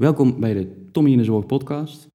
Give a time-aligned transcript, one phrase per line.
[0.00, 2.06] Welkom bij de Tommy in de Zorg podcast.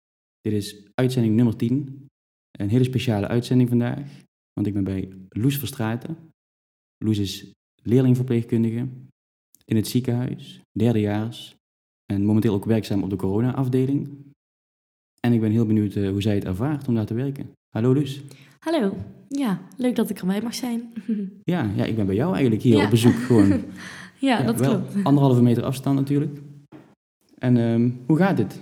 [0.41, 2.07] Dit is uitzending nummer 10.
[2.51, 4.21] Een hele speciale uitzending vandaag,
[4.53, 6.17] want ik ben bij Loes Verstraeten.
[6.97, 7.51] Loes is
[7.83, 8.87] leerlingverpleegkundige
[9.65, 11.55] in het ziekenhuis, derdejaars
[12.13, 14.09] en momenteel ook werkzaam op de corona-afdeling.
[15.19, 17.51] En ik ben heel benieuwd eh, hoe zij het ervaart om daar te werken.
[17.69, 18.21] Hallo Loes.
[18.59, 18.95] Hallo.
[19.29, 20.93] Ja, leuk dat ik erbij mag zijn.
[21.43, 22.83] Ja, ja ik ben bij jou eigenlijk hier Ja.
[22.83, 23.47] op bezoek gewoon.
[24.19, 25.03] ja, Ja, dat wel klopt.
[25.05, 26.39] Anderhalve meter afstand natuurlijk.
[27.45, 28.61] En ehm, hoe gaat het?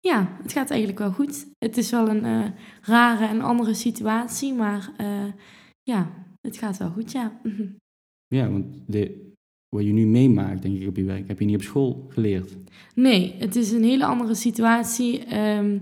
[0.00, 1.46] Ja, het gaat eigenlijk wel goed.
[1.58, 2.44] Het is wel een eh,
[2.82, 5.32] rare en andere situatie, maar eh,
[5.82, 6.10] ja,
[6.40, 7.32] het gaat wel goed, ja.
[8.34, 9.32] Ja, want de,
[9.68, 12.56] wat je nu meemaakt, denk ik, op je werk, heb je niet op school geleerd.
[12.94, 15.24] Nee, het is een hele andere situatie.
[15.24, 15.78] ehm,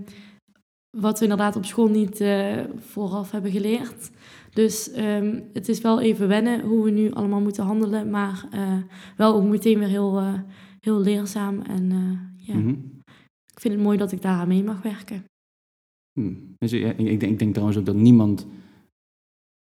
[0.97, 4.11] wat we inderdaad op school niet eh, vooraf hebben geleerd.
[4.53, 8.09] Dus ehm, het is wel even wennen hoe we nu allemaal moeten handelen.
[8.09, 8.47] Maar
[9.17, 10.21] wel ook meteen weer heel,
[10.81, 11.61] heel leerzaam.
[11.61, 12.69] En eh, ja, Mhm.
[13.53, 15.23] ik vind het mooi dat ik daar aan mee mag werken.
[16.57, 18.47] Dus, ja, ik, ik, denk, ik denk trouwens ook dat niemand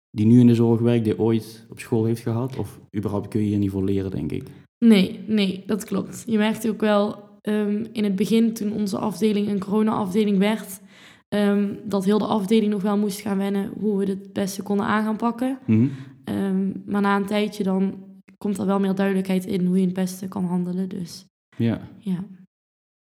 [0.09, 2.56] die nu in de zorg werkt, die ooit op school heeft gehad.
[2.58, 4.44] Of überhaupt kun je hier niet voor leren, denk ik.
[4.86, 6.23] Nee, nee, dat klopt.
[6.26, 10.80] Je merkte ook wel ehm, in het begin, toen onze afdeling een corona-afdeling werd,
[11.28, 14.64] ehm, dat heel de afdeling nog wel moest gaan wennen hoe we het het beste
[14.64, 15.60] konden aan gaan pakken.
[15.66, 15.88] Mhm.
[16.23, 17.94] Ehm, maar na een tijdje dan
[18.38, 20.90] komt er wel meer duidelijkheid in hoe je het beste kan handelen.
[20.90, 21.26] Dus
[21.58, 22.24] Ja, ja.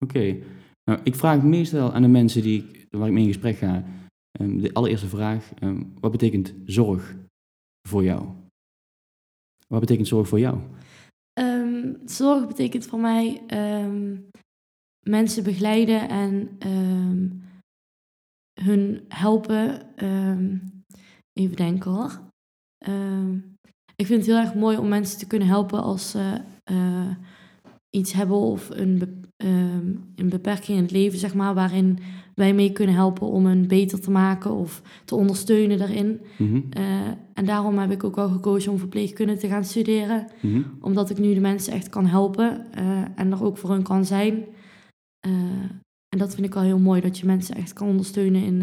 [0.04, 0.38] oké.
[0.84, 3.84] Nou, ik vraag meestal aan de mensen die, ik- waar ik mee in gesprek ga,
[4.30, 7.16] ehm, de allereerste vraag, ehm, wat betekent zorg
[7.88, 8.28] voor jou?
[9.68, 10.60] Wat betekent zorg voor jou?
[11.32, 13.42] Ehm, zorg betekent voor mij
[15.00, 16.58] mensen begeleiden en
[18.60, 19.84] hun helpen.
[21.32, 22.20] even denken hoor.
[23.96, 27.10] Ik vind het heel erg mooi om mensen te kunnen helpen als ze eh,
[27.90, 31.98] iets hebben of een, be- ehm, een beperking in het leven, zeg maar, waarin
[32.34, 36.20] wij mee kunnen helpen om hen beter te maken of te ondersteunen daarin.
[36.38, 36.60] Mhm.
[36.70, 40.62] Eh, en daarom heb ik ook wel gekozen om verpleegkunde te gaan studeren Mhm.
[40.80, 44.04] omdat ik nu de mensen echt kan helpen eh, en er ook voor hun kan
[44.04, 44.44] zijn.
[46.08, 48.62] En dat vind ik wel heel mooi, dat je mensen echt kan ondersteunen in,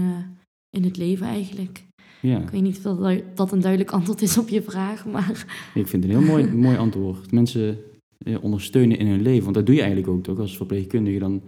[0.70, 1.84] in het leven eigenlijk.
[2.24, 2.40] Ja.
[2.42, 2.98] Ik weet niet of
[3.36, 6.48] dat, een duidelijk antwoord is op je vraag, maar Ik vind het een heel mooi,
[6.68, 7.32] mooi antwoord.
[7.32, 7.78] Mensen
[8.18, 9.44] eh, ondersteunen in hun leven.
[9.44, 11.20] Want dat doe je eigenlijk ook toch als verpleegkundige.
[11.20, 11.42] Dan,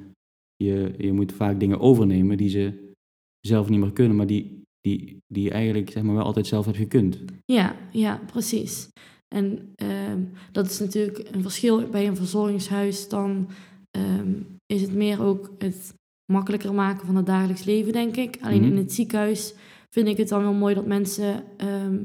[0.56, 2.92] je, je moet vaak dingen overnemen die ze
[3.40, 6.66] zelf niet meer kunnen, maar die, die, die je eigenlijk zeg maar, wel altijd zelf
[6.66, 7.20] hebt gekund.
[7.46, 8.90] ja, ja, precies.
[9.36, 10.20] En ehm,
[10.52, 13.10] dat is natuurlijk een verschil bij een verzorgingshuis.
[13.10, 13.48] Dan
[13.92, 14.32] ehm,
[14.66, 15.94] is het meer ook het
[16.32, 18.38] makkelijker maken van het dagelijks leven, denk ik.
[18.42, 18.72] Alleen Mhm.
[18.72, 19.54] in het ziekenhuis
[19.96, 21.98] vind ik het dan wel mooi dat mensen ehm,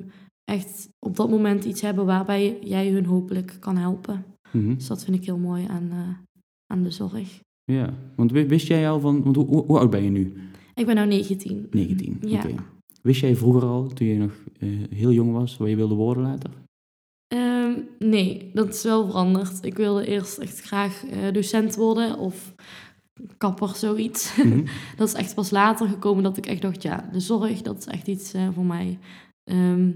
[0.45, 4.25] echt op dat moment iets hebben waarbij jij hun hopelijk kan helpen.
[4.53, 4.75] Mhm.
[4.75, 6.37] Dus dat vind ik heel mooi aan, eh,
[6.67, 7.41] aan de zorg.
[7.65, 10.33] Ja, want wi- wist jij al van, want hoe, oud ben je nu?
[10.75, 11.67] Ik ben nu 19.
[11.71, 12.19] 19.
[12.21, 12.43] Ja.
[13.03, 16.23] Wist jij vroeger al, toen je nog eh, heel jong was, wat je wilde worden
[16.23, 16.51] later?
[17.27, 19.65] Ehm, nee, dat is wel veranderd.
[19.65, 22.55] Ik wilde eerst echt graag eh, docent worden of
[23.39, 24.37] kapper, zoiets.
[24.37, 24.65] Mhm.
[24.97, 27.87] dat is echt pas later gekomen dat ik echt dacht, ja, de zorg, dat is
[27.87, 28.99] echt iets eh, voor mij.
[29.51, 29.91] Ehm,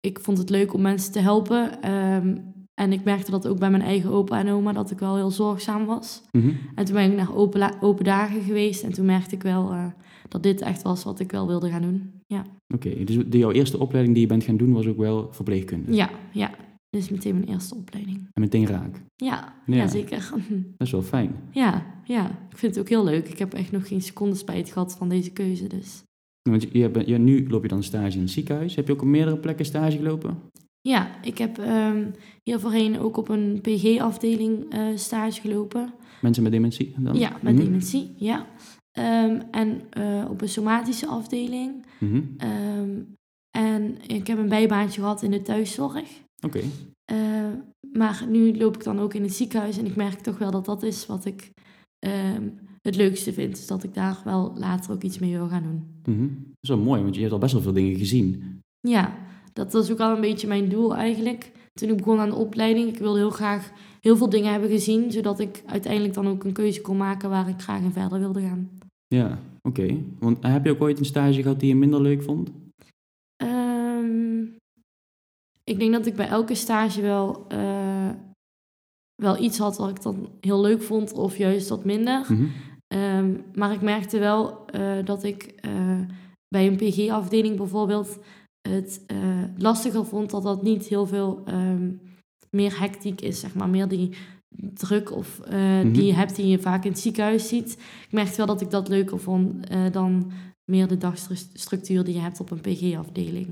[0.00, 1.82] ik vond het leuk om mensen te helpen.
[1.82, 2.36] ehm,
[2.80, 5.30] en ik merkte dat ook bij mijn eigen opa en oma, dat ik wel heel
[5.30, 6.22] zorgzaam was.
[6.32, 6.50] Mhm.
[6.74, 9.84] En toen ben ik naar open, open dagen geweest en toen merkte ik wel eh,
[10.28, 12.12] dat dit echt was wat ik wel wilde gaan doen.
[12.26, 15.28] Ja, Oké, dus de, jouw eerste opleiding die je bent gaan doen was ook wel
[15.30, 15.92] verpleegkunde?
[15.94, 16.50] ja, ja.
[16.96, 18.16] Is meteen mijn eerste opleiding.
[18.32, 19.02] En meteen raak.
[19.16, 19.74] Ja, Ja.
[19.76, 19.86] ja.
[19.86, 20.30] zeker.
[20.78, 21.34] Dat is wel fijn.
[21.50, 23.28] ja, ja, ik vind het ook heel leuk.
[23.28, 25.66] Ik heb echt nog geen seconde spijt gehad van deze keuze.
[25.66, 26.02] Dus
[26.50, 28.74] Want je, je nu loop je dan stage in het ziekenhuis.
[28.74, 30.38] Heb je ook op meerdere plekken stage gelopen?
[30.80, 32.04] ja, ik heb ehm
[32.42, 35.92] hier voorheen ook op een PG-afdeling eh, stage gelopen.
[36.20, 37.16] Mensen met dementie dan?
[37.18, 37.64] Ja, met Mhm.
[37.64, 38.46] dementie, ja.
[38.92, 41.84] Ehm, en eh, op een somatische afdeling.
[41.98, 42.22] Mhm.
[42.36, 42.90] Ehm,
[43.58, 46.24] en ik heb een bijbaantje gehad in de thuiszorg.
[46.40, 46.60] Oké.
[47.04, 47.16] Eh,
[47.92, 50.64] maar nu loop ik dan ook in het ziekenhuis en ik merk toch wel dat
[50.64, 51.50] dat is wat ik
[51.98, 52.48] ehm,
[52.82, 53.56] het leukste vind.
[53.56, 56.14] Dus dat ik daar wel later ook iets mee wil gaan doen.
[56.14, 56.26] Mhm.
[56.28, 58.60] Dat is wel mooi, want je hebt al best wel veel dingen gezien.
[58.80, 59.16] Ja,
[59.52, 61.52] dat was ook al een beetje mijn doel eigenlijk.
[61.72, 65.12] Toen ik begon aan de opleiding, ik wilde heel graag heel veel dingen hebben gezien,
[65.12, 68.40] zodat ik uiteindelijk dan ook een keuze kon maken waar ik graag in verder wilde
[68.40, 68.70] gaan.
[69.06, 69.96] Ja, oké.
[70.18, 72.50] Want heb je ook ooit een stage gehad die je minder leuk vond?
[75.70, 78.10] Ik denk dat ik bij elke stage wel, eh,
[79.22, 82.20] wel iets had wat ik dan heel leuk vond of juist wat minder.
[82.28, 82.44] Mhm.
[82.86, 86.00] Ehm, maar ik merkte wel eh, dat ik eh,
[86.48, 88.18] bij een PG-afdeling bijvoorbeeld
[88.68, 89.04] het
[89.56, 91.90] lastiger vond dat dat niet heel veel ehm,
[92.50, 93.68] meer hectiek is, zeg maar.
[93.68, 94.10] Meer die,
[94.74, 95.92] druk of Mhm.
[95.92, 97.72] die je hebt die je vaak in het ziekenhuis ziet.
[98.06, 100.30] Ik merkte wel dat ik dat leuker vond dan
[100.70, 103.46] meer de dagstructuur die je hebt op een PG-afdeling.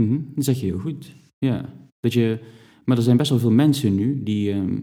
[0.00, 1.12] Mhm, Dat zeg je heel goed.
[1.46, 1.64] Ja.
[2.00, 2.38] Dat je,
[2.84, 4.78] maar er zijn best wel veel mensen nu die, ehm,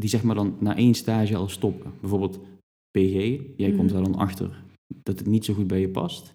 [0.00, 1.92] die zeg maar dan na één stage al stoppen.
[2.00, 2.38] Bijvoorbeeld
[2.90, 3.92] PG, jij komt Mhm.
[3.92, 4.62] daar dan achter
[5.02, 6.26] dat het niet zo goed bij je past.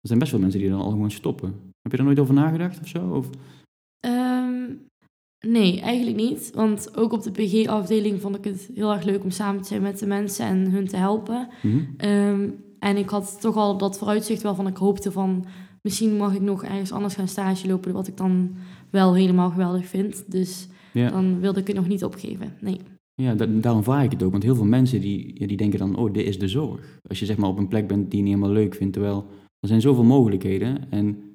[0.00, 1.48] Er zijn best wel mensen die dan al gewoon stoppen.
[1.82, 3.10] Heb je daar nooit over nagedacht of zo?
[3.10, 3.28] Of,
[4.00, 4.72] Ehm,
[5.46, 6.50] nee, eigenlijk niet.
[6.54, 9.82] Want ook op de PG-afdeling vond ik het heel erg leuk om samen te zijn
[9.82, 11.48] met de mensen en hun te helpen.
[11.62, 11.78] Mhm.
[11.96, 12.48] Ehm,
[12.78, 15.44] en ik had toch al dat vooruitzicht wel van ik hoopte van
[15.82, 18.54] misschien mag ik nog ergens anders gaan stage lopen, wat ik dan
[18.90, 20.24] wel helemaal geweldig vind.
[20.32, 22.52] Dus Ja, dan wilde ik het nog niet opgeven.
[22.60, 22.80] Nee.
[23.14, 24.30] ja da- daarom vraag ik het ook.
[24.30, 26.98] Want heel veel mensen die, ja, die denken dan, oh, dit is de zorg.
[27.08, 28.92] Als je zeg maar op een plek bent die je niet helemaal leuk vindt.
[28.92, 29.26] Terwijl
[29.60, 30.90] er zijn zoveel mogelijkheden.
[30.90, 31.34] En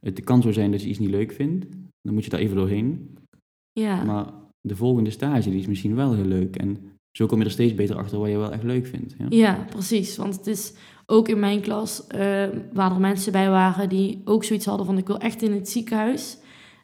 [0.00, 1.66] het kan zo zijn dat je iets niet leuk vindt.
[2.02, 3.16] Dan moet je daar even doorheen.
[3.72, 4.04] Ja.
[4.04, 4.26] Maar
[4.60, 6.56] de volgende stage die is misschien wel heel leuk.
[6.56, 6.76] En
[7.16, 9.14] zo kom je er steeds beter achter wat je wel echt leuk vindt.
[9.18, 9.26] Ja?
[9.28, 10.16] Ja, precies.
[10.16, 10.72] Want het is
[11.06, 14.98] ook in mijn klas eh, waar er mensen bij waren die ook zoiets hadden van
[14.98, 16.38] ik wil echt in het ziekenhuis.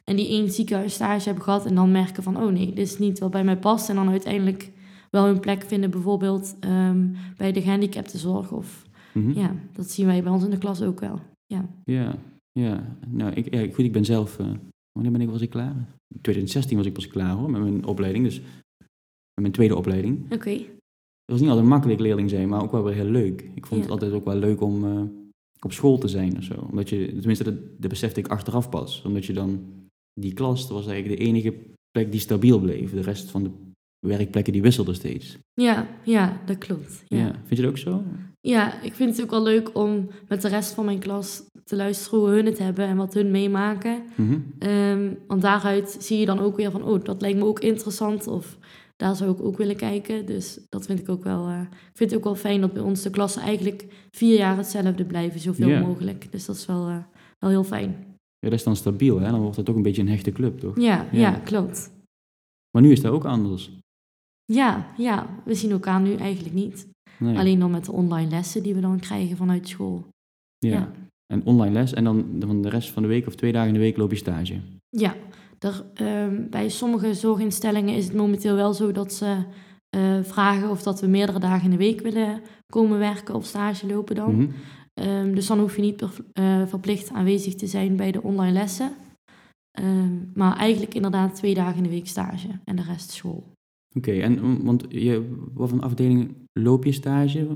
[0.09, 3.19] En die één ziekenhuisstage hebben gehad en dan merken van oh nee, dit is niet
[3.19, 3.89] wat bij mij past.
[3.89, 4.71] En dan uiteindelijk
[5.09, 7.07] wel hun plek vinden bijvoorbeeld ehm,
[7.37, 8.51] bij de gehandicaptenzorg.
[8.51, 9.39] Of Mhm.
[9.39, 11.19] ja, dat zien wij bij ons in de klas ook wel.
[11.45, 12.15] Ja, ja,
[12.51, 12.97] ja.
[13.07, 14.39] Nou, ik, ja, goed, ik ben zelf...
[14.39, 14.45] eh,
[14.91, 15.75] wanneer ben ik, was ik klaar?
[16.15, 18.23] In 2016 was ik pas klaar hoor, met mijn opleiding.
[18.25, 20.31] Dus met mijn tweede opleiding.
[20.33, 20.49] oké.
[20.51, 23.49] Het was niet altijd makkelijk leerling zijn, maar ook wel weer heel leuk.
[23.55, 25.01] Ik vond het altijd ook wel leuk om eh,
[25.59, 26.53] op school te zijn of zo.
[26.69, 29.01] Omdat je, tenminste, dat, dat besefte ik achteraf pas.
[29.05, 29.59] Omdat je dan,
[30.19, 31.53] die klas, dat was eigenlijk de enige
[31.91, 32.91] plek die stabiel bleef.
[32.91, 33.51] De rest van de
[33.99, 35.37] werkplekken die wisselden steeds.
[35.53, 37.03] Ja, ja, dat klopt.
[37.07, 37.17] Ja.
[37.17, 37.31] Ja.
[37.45, 38.03] Vind je dat ook zo?
[38.41, 41.75] ja, ik vind het ook wel leuk om met de rest van mijn klas te
[41.75, 44.03] luisteren hoe hun het hebben en wat hun meemaken.
[44.15, 44.39] Mhm.
[44.59, 48.27] Ehm, want daaruit zie je dan ook weer van, oh, dat lijkt me ook interessant.
[48.27, 48.57] Of
[48.95, 50.25] daar zou ik ook willen kijken.
[50.25, 51.49] Dus dat vind ik ook wel.
[51.49, 51.67] ik
[51.97, 55.39] vind het ook wel fijn dat bij ons de klassen eigenlijk vier jaar hetzelfde blijven,
[55.39, 56.31] zoveel mogelijk.
[56.31, 56.97] Dus dat is wel, eh,
[57.39, 58.16] wel heel fijn.
[58.39, 59.31] Ja, dat is dan stabiel, hè?
[59.31, 60.75] Dan wordt het ook een beetje een hechte club, toch?
[60.79, 61.19] Ja, Ja.
[61.19, 61.31] ja.
[61.31, 61.91] klopt.
[62.71, 63.71] Maar nu is dat ook anders.
[64.45, 66.87] Ja, ja, we zien elkaar nu eigenlijk niet.
[67.19, 67.37] Nee.
[67.37, 70.07] Alleen dan met de online lessen die we dan krijgen vanuit school.
[70.57, 70.69] ja.
[70.71, 70.91] ja.
[71.33, 73.73] En online les en dan van de rest van de week of twee dagen in
[73.73, 74.59] de week loop je stage.
[74.89, 75.15] Ja,
[75.59, 79.43] er, ehm, bij sommige zorginstellingen is het momenteel wel zo dat ze
[79.89, 82.41] eh, vragen of dat we meerdere dagen in de week willen
[82.73, 84.35] komen werken of stage lopen dan.
[84.35, 84.51] Mhm.
[84.97, 88.51] Ehm, dus dan hoef je niet per- eh, verplicht aanwezig te zijn bij de online
[88.51, 88.91] lessen.
[89.71, 93.43] Ehm, maar eigenlijk inderdaad twee dagen in de week stage en de rest school.
[93.95, 97.47] Oké, en mm, want je, wat voor afdeling loop je stage?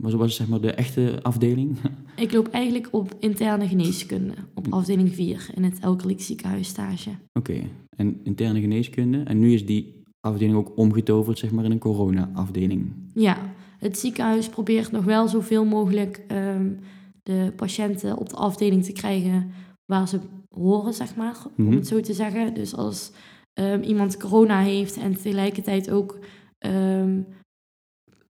[0.00, 1.76] Wat was zeg maar de echte afdeling?
[2.16, 7.10] Ik loop eigenlijk op interne geneeskunde op afdeling 4 in het Elkerlijk ziekenhuis stage.
[7.32, 7.60] Oké,
[7.96, 9.18] en interne geneeskunde.
[9.18, 12.92] En nu is die afdeling ook omgetoverd zeg maar in een corona-afdeling.
[13.14, 13.38] Ja,
[13.80, 16.70] het ziekenhuis probeert nog wel zoveel mogelijk ehm,
[17.22, 19.50] de patiënten op de afdeling te krijgen
[19.86, 20.18] waar ze
[20.54, 21.68] horen, zeg maar, Mhm.
[21.68, 22.54] om het zo te zeggen.
[22.54, 23.10] Dus als
[23.52, 26.18] ehm, iemand corona heeft en tegelijkertijd ook
[26.58, 27.20] ehm,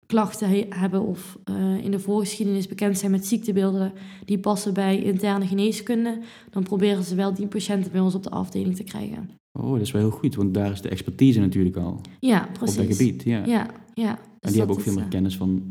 [0.06, 3.92] klachten he- hebben of eh, in de voorgeschiedenis bekend zijn met ziektebeelden
[4.24, 6.18] die passen bij interne geneeskunde,
[6.50, 9.30] dan proberen ze wel die patiënten bij ons op de afdeling te krijgen.
[9.58, 12.78] Oh, dat is wel heel goed, want daar is de expertise natuurlijk al Ja, precies.
[12.78, 13.22] op dat gebied.
[13.22, 13.44] Ja.
[13.46, 14.18] Ja, ja.
[14.40, 15.62] En Dus die hebben ook veel meer eh, kennis van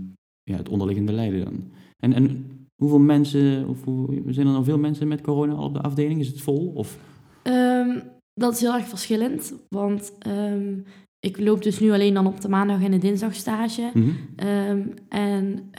[0.43, 1.63] ja, het onderliggende lijden dan.
[1.97, 5.73] En, en hoeveel mensen, of hoe, zijn er nou veel mensen met corona al op
[5.73, 6.19] de afdeling?
[6.19, 6.71] Is het vol?
[6.75, 6.97] Of,
[7.43, 7.99] Ehm,
[8.33, 10.79] dat is heel erg verschillend, want ehm,
[11.19, 13.91] ik loop dus nu alleen dan op de maandag en de dinsdag stage.
[13.93, 14.09] Mhm.
[14.35, 15.71] Ehm, en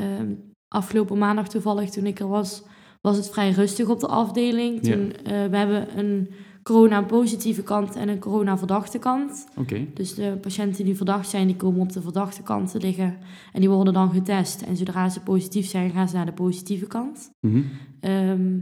[0.75, 2.63] afgelopen maandag toevallig, toen ik er was,
[3.01, 4.87] was het vrij rustig op de afdeling.
[4.87, 4.93] Ja.
[4.93, 6.29] Toen, eh, we hebben een
[6.63, 9.47] corona-positieve kant en een corona-verdachte kant.
[9.57, 13.17] Oké, Dus de patiënten die verdacht zijn, die komen op de verdachte kant te liggen.
[13.53, 14.63] En die worden dan getest.
[14.63, 17.31] En zodra ze positief zijn, gaan ze naar de positieve kant.
[17.47, 17.63] Mhm.
[18.01, 18.59] Ehm,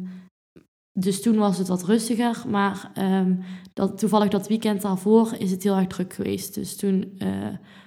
[1.00, 3.34] dus toen was het wat rustiger, maar ehm,
[3.72, 6.54] dat, toevallig dat weekend daarvoor is het heel erg druk geweest.
[6.54, 7.28] Dus toen, eh,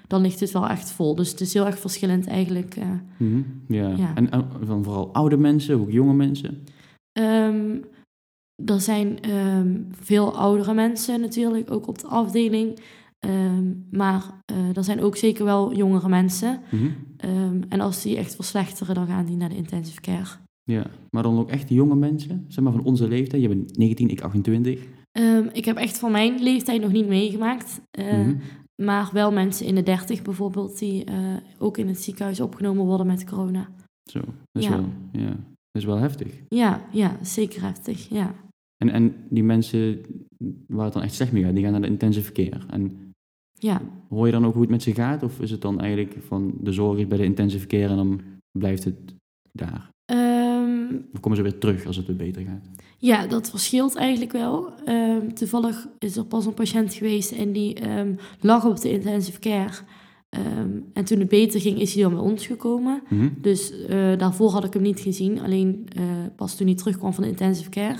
[0.07, 1.15] dan ligt het wel echt vol.
[1.15, 2.75] Dus het is heel erg verschillend eigenlijk.
[2.75, 2.87] eh.
[3.17, 3.41] Mhm.
[3.67, 3.89] ja.
[3.89, 4.15] Ja.
[4.15, 4.29] En,
[4.63, 6.63] van vooral oude mensen, ook jonge mensen?
[7.19, 7.77] Ehm,
[8.65, 12.79] er zijn ehm, veel oudere mensen natuurlijk, ook op de afdeling.
[13.19, 16.59] Ehm, maar eh, er zijn ook zeker wel jongere mensen.
[16.71, 16.85] Mhm.
[17.17, 20.27] Ehm, en als die echt verslechteren, dan gaan die naar de intensive care.
[20.63, 23.41] Ja, maar dan ook echt jonge mensen, zeg maar van onze leeftijd.
[23.41, 24.87] Je bent 19, ik 28.
[25.11, 27.81] Ehm, ik heb echt van mijn leeftijd nog niet meegemaakt.
[27.97, 28.35] Mhm.
[28.83, 31.15] Maar wel mensen in de dertig bijvoorbeeld, die eh,
[31.57, 33.69] ook in het ziekenhuis opgenomen worden met corona.
[34.11, 34.69] Zo, dat is, Ja.
[34.69, 36.41] wel, ja, dat is wel heftig.
[36.47, 38.33] Ja, ja, zeker heftig, ja.
[38.81, 40.01] En, en die mensen
[40.67, 42.59] waar het dan echt slecht mee gaat, die gaan naar de intensive care.
[42.69, 42.91] En
[43.53, 43.81] Ja.
[44.09, 45.23] Hoor je dan ook hoe het met ze gaat?
[45.23, 48.21] Of is het dan eigenlijk van de zorg is bij de intensive care en dan
[48.59, 48.95] blijft het
[49.51, 49.89] daar?
[50.05, 52.65] Ehm, Of komen ze weer terug als het weer beter gaat?
[52.97, 54.73] ja, dat verschilt eigenlijk wel.
[54.85, 59.39] Ehm, toevallig is er pas een patiënt geweest en die ehm, lag op de intensive
[59.39, 59.73] care.
[60.93, 63.01] En toen het beter ging, is hij dan bij ons gekomen.
[63.09, 63.29] Mhm.
[63.41, 65.39] Dus eh, daarvoor had ik hem niet gezien.
[65.41, 66.03] Alleen eh,
[66.35, 67.97] pas toen hij terugkwam van de intensive care.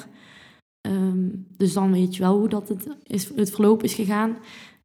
[0.81, 4.37] Ehm, dus dan weet je wel hoe dat het, is, het verloop is gegaan.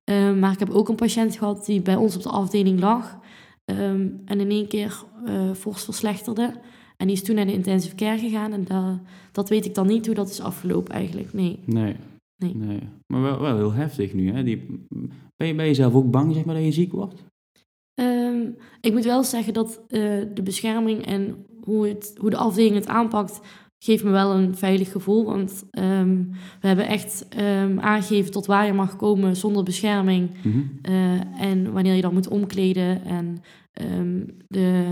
[0.05, 3.19] Ehm, maar ik heb ook een patiënt gehad die bij ons op de afdeling lag.
[3.65, 6.53] ehm, en in één keer eh fors verslechterde.
[6.97, 8.53] En die is toen naar de intensive care gegaan.
[8.53, 9.01] En da-
[9.33, 11.33] dat weet ik dan niet hoe dat is afgelopen eigenlijk.
[11.33, 11.59] Nee.
[11.67, 11.97] Nee.
[12.39, 12.79] Nee.
[13.07, 14.33] Maar wel, wel heel heftig nu.
[14.33, 14.43] Hè?
[14.43, 14.87] Die,
[15.37, 17.25] ben, je, ben je zelf ook bang zeg maar, dat je ziek wordt?
[18.81, 20.01] Ik moet wel zeggen dat eh,
[20.35, 23.41] de bescherming en hoe, het, hoe de afdeling het aanpakt,
[23.79, 25.25] geeft me wel een veilig gevoel.
[25.25, 26.17] Want ehm,
[26.61, 30.31] we hebben echt ehm, aangegeven tot waar je mag komen zonder bescherming.
[30.43, 30.59] Mhm.
[30.83, 33.05] eh, en wanneer je dan moet omkleden.
[33.05, 33.43] En
[33.73, 34.85] ehm, de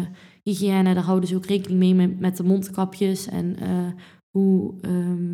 [0.42, 3.28] hygiëne, daar houden ze ook rekening mee met, met de mondkapjes.
[3.28, 3.68] En eh,
[4.30, 4.74] hoe,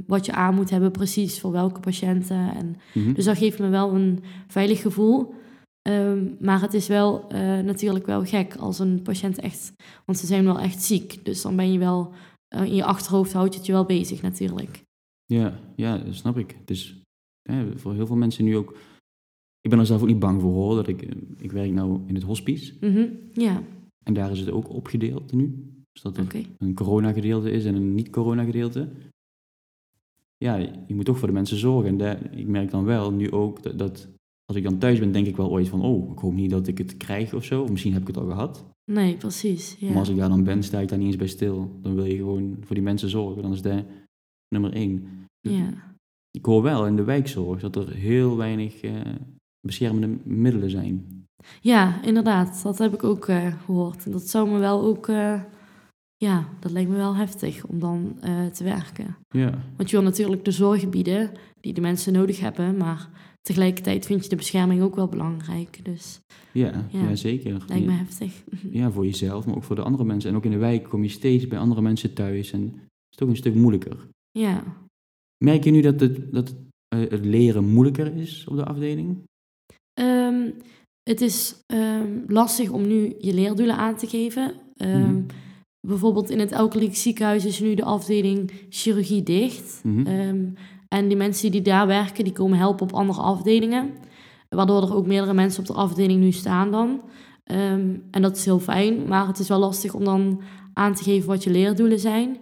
[0.06, 2.54] wat je aan moet hebben precies voor welke patiënten.
[2.54, 3.12] En Mhm.
[3.12, 5.34] dus dat geeft me wel een veilig gevoel.
[6.40, 9.72] Maar het is wel eh, natuurlijk wel gek als een patiënt echt...
[10.04, 11.24] Want ze zijn wel echt ziek.
[11.24, 12.12] Dus dan ben je wel...
[12.54, 14.82] eh, in je achterhoofd houdt het je wel bezig natuurlijk.
[15.24, 16.56] Ja, ja, dat snap ik.
[16.58, 17.02] Het is
[17.74, 18.76] voor heel veel mensen nu ook...
[19.60, 20.74] Ik ben er zelf ook niet bang voor hoor.
[20.74, 22.74] Dat ik, eh, ik werk nou in het hospice.
[22.80, 23.62] Mhm, Ja,
[24.02, 25.72] En daar is het ook opgedeeld nu.
[25.92, 28.88] Dus dat er een corona-gedeelte is en een niet-corona-gedeelte.
[30.36, 31.88] Ja, je moet toch voor de mensen zorgen.
[31.88, 34.08] En daar, ik merk dan wel nu ook dat, dat
[34.44, 35.82] als ik dan thuis ben, denk ik wel ooit van...
[35.82, 37.62] Oh, ik hoop niet dat ik het krijg of zo.
[37.62, 38.64] Of misschien heb ik het al gehad.
[38.92, 39.76] Nee, precies.
[39.78, 39.88] Ja.
[39.88, 41.78] Maar als ik daar dan ben, sta ik daar niet eens bij stil.
[41.82, 43.42] Dan wil je gewoon voor die mensen zorgen.
[43.42, 43.84] Dan is dat
[44.48, 45.26] nummer één.
[45.40, 45.88] ja.
[46.32, 48.92] Ik hoor wel in de wijkzorg dat er heel weinig eh,
[49.60, 51.24] beschermende middelen zijn.
[51.60, 52.62] ja, inderdaad.
[52.62, 54.12] Dat heb ik ook eh, gehoord.
[54.12, 55.08] Dat zou me wel ook...
[55.08, 55.42] eh,
[56.16, 58.16] ja, dat lijkt me wel heftig om dan
[58.52, 59.16] te werken.
[59.28, 61.30] Ja, Want je wil natuurlijk de zorg bieden
[61.60, 62.76] die de mensen nodig hebben.
[62.76, 63.08] Maar
[63.40, 65.84] tegelijkertijd vind je de bescherming ook wel belangrijk.
[65.84, 66.20] Dus
[66.52, 67.08] ja, ja.
[67.08, 67.16] Ja.
[67.16, 67.64] zeker.
[67.68, 68.44] lijkt me heftig.
[68.70, 70.30] Ja, voor jezelf, maar ook voor de andere mensen.
[70.30, 72.52] En ook in de wijk kom je steeds bij andere mensen thuis.
[72.52, 74.08] En het is toch een stuk moeilijker.
[74.38, 74.62] Ja.
[75.44, 76.56] Merk je nu dat het, dat het,
[76.88, 79.18] eh, het leren moeilijker is op de afdeling?
[80.00, 80.50] Ehm,
[81.02, 84.54] het is ehm, lastig om nu je leerdoelen aan te geven.
[84.76, 85.22] Ehm, Mhm.
[85.86, 89.80] Bijvoorbeeld in het Elkeliek ziekenhuis is nu de afdeling chirurgie dicht.
[89.84, 90.50] Mhm.
[90.94, 93.90] En die mensen die daar werken, die komen helpen op andere afdelingen.
[94.48, 97.00] Waardoor er ook meerdere mensen op de afdeling nu staan dan.
[97.44, 100.42] Ehm, en dat is heel fijn, maar het is wel lastig om dan
[100.72, 102.38] aan te geven wat je leerdoelen zijn.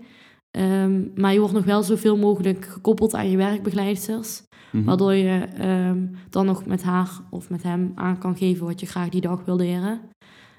[0.51, 4.43] Ehm, maar je wordt nog wel zoveel mogelijk gekoppeld aan je werkbegeleidsters.
[4.73, 4.85] Mhm.
[4.85, 8.87] Waardoor je ehm, dan nog met haar of met hem aan kan geven wat je
[8.87, 10.01] graag die dag wil leren.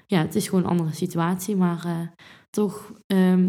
[0.06, 2.92] Ja, het is gewoon een andere situatie, maar eh, toch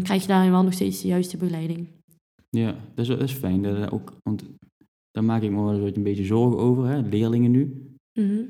[0.02, 2.01] krijg je daarin wel nog steeds de juiste begeleiding.
[2.56, 3.62] Ja, dat is, dat is fijn.
[3.62, 4.44] Dat, ook, want
[5.10, 6.86] daar maak ik me wel een beetje zorgen over.
[6.86, 7.00] Hè?
[7.00, 7.86] Leerlingen nu.
[8.18, 8.42] Mhm.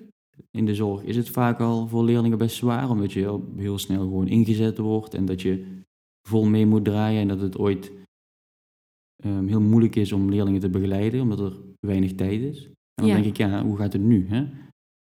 [0.50, 3.78] In de zorg is het vaak al voor leerlingen best zwaar, omdat je al heel
[3.78, 5.80] snel gewoon ingezet wordt en dat je
[6.28, 7.92] vol mee moet draaien en dat het ooit
[9.24, 11.56] ehm, heel moeilijk is om leerlingen te begeleiden, omdat er
[11.86, 12.64] weinig tijd is.
[12.64, 13.14] En dan Ja.
[13.14, 14.26] denk ik, ja, hoe gaat het nu?
[14.28, 14.46] Hè?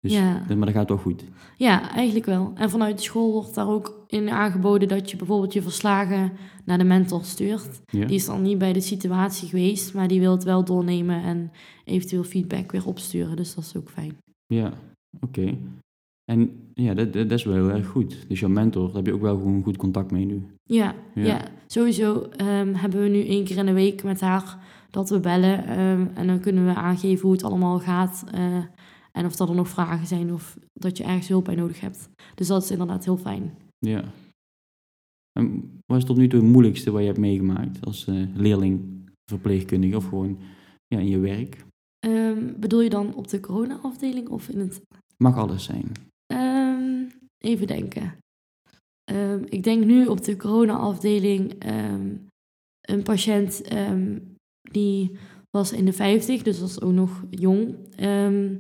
[0.02, 0.42] Dus, Ja.
[0.48, 1.24] Maar dat gaat wel goed.
[1.56, 2.52] Ja, eigenlijk wel.
[2.54, 6.32] En vanuit de school wordt daar ook in aangeboden dat je bijvoorbeeld je verslagen
[6.64, 7.80] naar de mentor stuurt.
[7.86, 8.06] Ja?
[8.06, 11.50] Die is dan niet bij de situatie geweest, maar die wil het wel doornemen en
[11.84, 13.36] eventueel feedback weer opsturen.
[13.36, 14.16] Dus dat is ook fijn.
[14.46, 14.72] Ja,
[15.20, 15.56] oké.
[16.24, 18.24] En ja, dat, dat, is wel heel erg goed.
[18.28, 20.42] Dus jouw mentor, daar heb je ook wel gewoon goed contact mee nu.
[20.64, 21.24] Ja, Ja.
[21.24, 21.40] ja.
[21.66, 24.58] sowieso ehm, hebben we nu één keer in de week met haar
[24.90, 25.64] dat we bellen.
[25.66, 28.24] ehm, en dan kunnen we aangeven hoe het allemaal gaat.
[28.32, 28.40] eh,
[29.12, 32.08] en of er nog vragen zijn of dat je ergens hulp bij nodig hebt.
[32.34, 33.56] Dus dat is inderdaad heel fijn.
[33.78, 34.04] Ja.
[35.32, 38.80] En wat is tot nu toe het moeilijkste wat je hebt meegemaakt als eh, leerling,
[39.30, 40.38] verpleegkundige of gewoon
[40.86, 41.64] ja, in je werk?
[41.98, 44.80] Ehm, bedoel je dan op de corona-afdeling of in het...
[45.16, 45.92] Mag alles zijn.
[46.26, 47.04] Ehm,
[47.38, 48.16] even denken.
[49.04, 51.54] Ehm, ik denk nu op de corona-afdeling
[52.80, 53.62] een patiënt
[54.70, 55.16] die
[55.50, 57.76] was in de 50, dus was ook nog jong.
[57.96, 58.54] Ehm,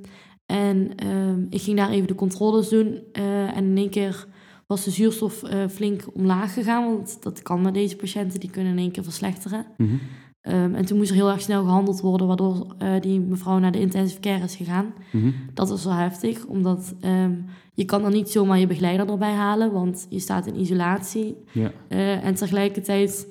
[0.46, 3.00] en ehm, ik ging daar even de controles doen.
[3.12, 4.26] eh, en in één keer
[4.66, 6.84] was de zuurstof eh, flink omlaag gegaan.
[6.84, 9.66] Want dat kan met deze patiënten, die kunnen in één keer verslechteren.
[9.76, 9.94] Mhm.
[10.40, 13.72] Ehm, en toen moest er heel erg snel gehandeld worden, waardoor eh, die mevrouw naar
[13.72, 14.94] de intensive care is gegaan.
[15.12, 15.30] Mhm.
[15.54, 17.32] Dat was wel heftig, omdat ehm,
[17.74, 21.36] je kan dan niet zomaar je begeleider erbij halen, want je staat in isolatie.
[21.52, 21.72] Ja.
[22.20, 23.26] En tegelijkertijd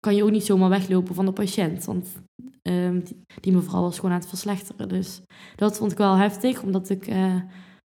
[0.00, 2.22] kan je ook niet zomaar weglopen van de patiënt, want
[2.68, 4.88] ehm, die, die mevrouw was gewoon aan het verslechteren.
[4.88, 5.20] Dus
[5.56, 7.40] dat vond ik wel heftig, omdat ik eh,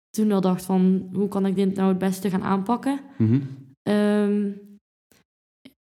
[0.09, 2.99] toen wel dacht van, hoe kan ik dit nou het beste gaan aanpakken?
[3.17, 3.41] Mhm.
[3.81, 4.51] Ehm,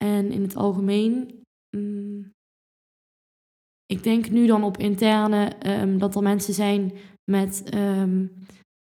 [0.05, 1.41] en in het algemeen,
[1.77, 2.33] mm,
[3.87, 6.93] ik denk nu dan op interne ehm, dat er mensen zijn
[7.31, 7.65] met,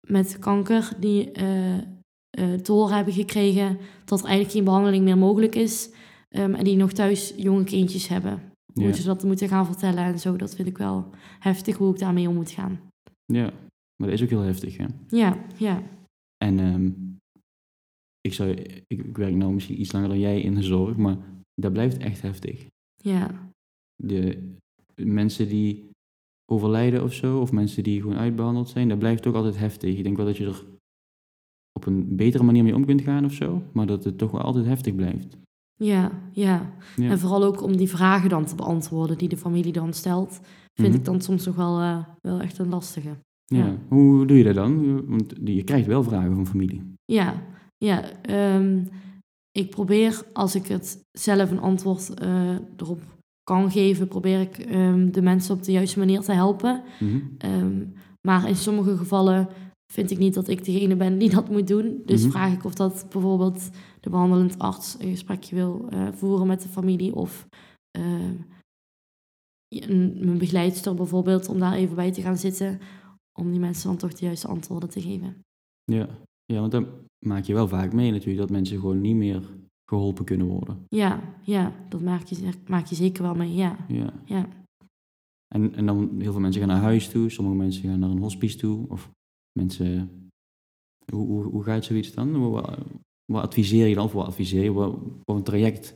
[0.06, 1.30] met kanker die
[2.62, 5.90] te horen hebben gekregen dat er eigenlijk geen behandeling meer mogelijk is.
[6.28, 8.48] en die nog thuis jonge kindjes hebben.
[8.84, 11.98] Hoe ze dat moeten gaan vertellen en zo, dat vind ik wel heftig hoe ik
[11.98, 12.80] daarmee om moet gaan.
[13.24, 13.52] ja,
[13.96, 14.86] maar dat is ook heel heftig, hè?
[15.08, 15.82] Ja, ja,
[16.44, 16.90] En ehm,
[18.20, 21.16] ik, zou, ik, ik werk nou misschien iets langer dan jij in de zorg, maar
[21.54, 22.66] dat blijft echt heftig.
[22.96, 23.50] ja,
[24.02, 24.54] De
[24.94, 25.90] mensen die
[26.52, 29.96] overlijden of zo, of mensen die gewoon uitbehandeld zijn, dat blijft ook altijd heftig.
[29.96, 30.64] Ik denk wel dat je er
[31.72, 34.40] op een betere manier mee om kunt gaan of zo, maar dat het toch wel
[34.40, 35.36] altijd heftig blijft.
[35.78, 36.72] Ja, ja.
[36.96, 37.10] Ja.
[37.10, 40.40] En vooral ook om die vragen dan te beantwoorden die de familie dan stelt,
[40.74, 40.96] vind Mhm.
[40.98, 43.08] ik dan soms nog wel, eh, wel echt een lastige.
[43.44, 43.58] Ja.
[43.66, 43.76] Ja.
[43.88, 45.02] Hoe doe je dat dan?
[45.08, 46.92] Want je krijgt wel vragen van familie.
[47.04, 47.34] Ja,
[47.76, 48.10] ja.
[48.22, 48.84] ehm,
[49.52, 53.00] ik probeer, als ik het zelf een antwoord eh, erop
[53.42, 56.82] kan geven, probeer ik ehm, de mensen op de juiste manier te helpen.
[57.00, 57.16] Mhm.
[57.38, 57.84] Ehm,
[58.28, 59.48] maar in sommige gevallen
[59.92, 62.02] vind ik niet dat ik degene ben die dat moet doen.
[62.06, 62.30] Dus Mhm.
[62.30, 63.70] vraag ik of dat bijvoorbeeld
[64.08, 67.48] de behandelend arts een gesprekje wil eh, voeren met de familie of
[67.90, 68.30] eh,
[69.68, 72.80] een, begeleidster bijvoorbeeld, om daar even bij te gaan zitten,
[73.38, 75.44] om die mensen dan toch de juiste antwoorden te geven.
[75.84, 76.08] Ja.
[76.44, 76.86] ja, want dan
[77.26, 79.42] maak je wel vaak mee natuurlijk dat mensen gewoon niet meer
[79.84, 80.84] geholpen kunnen worden.
[80.88, 83.76] Ja, ja, dat maak je, maak je zeker wel mee, ja.
[83.88, 84.12] Ja.
[84.24, 84.48] Ja,
[85.54, 88.18] En, en dan heel veel mensen gaan naar huis toe, sommige mensen gaan naar een
[88.18, 88.88] hospice toe.
[88.88, 89.10] Of
[89.52, 90.10] mensen.
[91.12, 92.34] Hoe, hoe, hoe gaat zoiets dan?
[93.32, 94.04] Wat, adviseer je dan?
[94.04, 94.72] Of wat adviseer je?
[94.72, 94.94] Wat,
[95.24, 95.94] wat een traject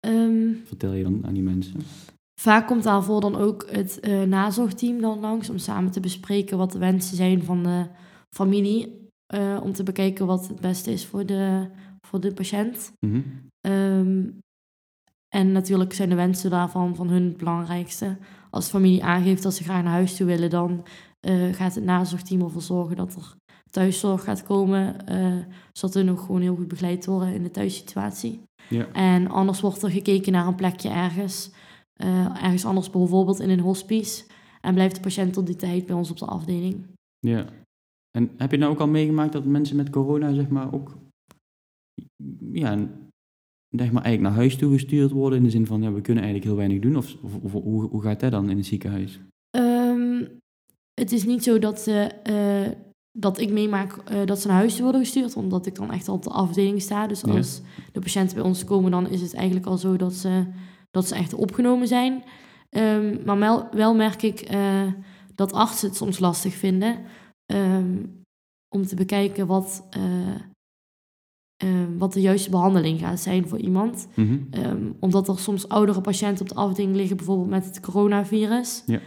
[0.00, 1.80] Ehm, vertel je dan aan die mensen?
[2.40, 6.72] Vaak komt daarvoor dan ook het eh, nazorgteam dan langs om samen te bespreken wat
[6.72, 7.86] de wensen zijn van de
[8.36, 9.06] familie.
[9.26, 11.70] eh, om te bekijken wat het beste is voor de,
[12.06, 12.92] voor de patiënt.
[13.06, 13.20] Mhm.
[13.60, 14.28] Ehm,
[15.28, 18.16] en natuurlijk zijn de wensen daarvan van hun het belangrijkste.
[18.50, 20.86] Als de familie aangeeft dat ze graag naar huis toe willen, dan
[21.20, 23.36] eh, gaat het nazorgteam ervoor zorgen dat er
[23.70, 25.06] thuiszorg gaat komen.
[25.06, 25.36] eh,
[25.72, 28.40] zodat hun nog gewoon heel goed begeleid worden in de thuissituatie.
[28.68, 28.86] Ja.
[28.92, 31.50] En anders wordt er gekeken naar een plekje ergens.
[31.92, 34.24] eh, ergens anders, bijvoorbeeld in een hospice.
[34.60, 36.84] En blijft de patiënt tot die tijd bij ons op de afdeling.
[37.26, 37.46] ja.
[38.18, 40.96] En heb je nou ook al meegemaakt dat mensen met corona, zeg maar, ook.
[42.52, 42.76] Ja,
[43.68, 45.38] zeg maar, eigenlijk naar huis toe gestuurd worden?
[45.38, 46.96] In de zin van, ja, we kunnen eigenlijk heel weinig doen.
[46.96, 49.20] Of, of, of hoe, hoe gaat dat dan in het ziekenhuis?
[49.50, 50.24] Ehm,
[50.94, 52.70] het is niet zo dat, ze, eh,
[53.12, 56.14] dat ik meemaak eh, dat ze naar huis worden gestuurd, omdat ik dan echt al
[56.14, 57.06] op de afdeling sta.
[57.06, 57.32] Dus Ja.
[57.36, 57.60] als
[57.92, 60.44] de patiënten bij ons komen, dan is het eigenlijk al zo dat ze,
[60.90, 62.22] dat ze echt opgenomen zijn.
[62.70, 64.82] Ehm, maar wel, wel merk ik eh,
[65.34, 66.96] dat artsen het soms lastig vinden
[67.46, 67.96] ehm,
[68.74, 70.34] om te bekijken wat, eh,
[71.56, 71.68] eh,
[71.98, 74.06] wat de juiste behandeling gaat zijn voor iemand.
[74.14, 74.38] Mhm.
[74.50, 78.82] Ehm, omdat er soms oudere patiënten op de afdeling liggen, bijvoorbeeld met het coronavirus.
[78.86, 79.00] Ja.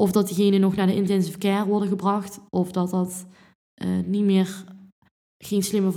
[0.00, 2.40] Of dat diegenen nog naar de intensive care worden gebracht.
[2.50, 3.26] Of dat dat
[3.74, 4.64] eh, niet meer
[5.44, 5.92] geen slimme,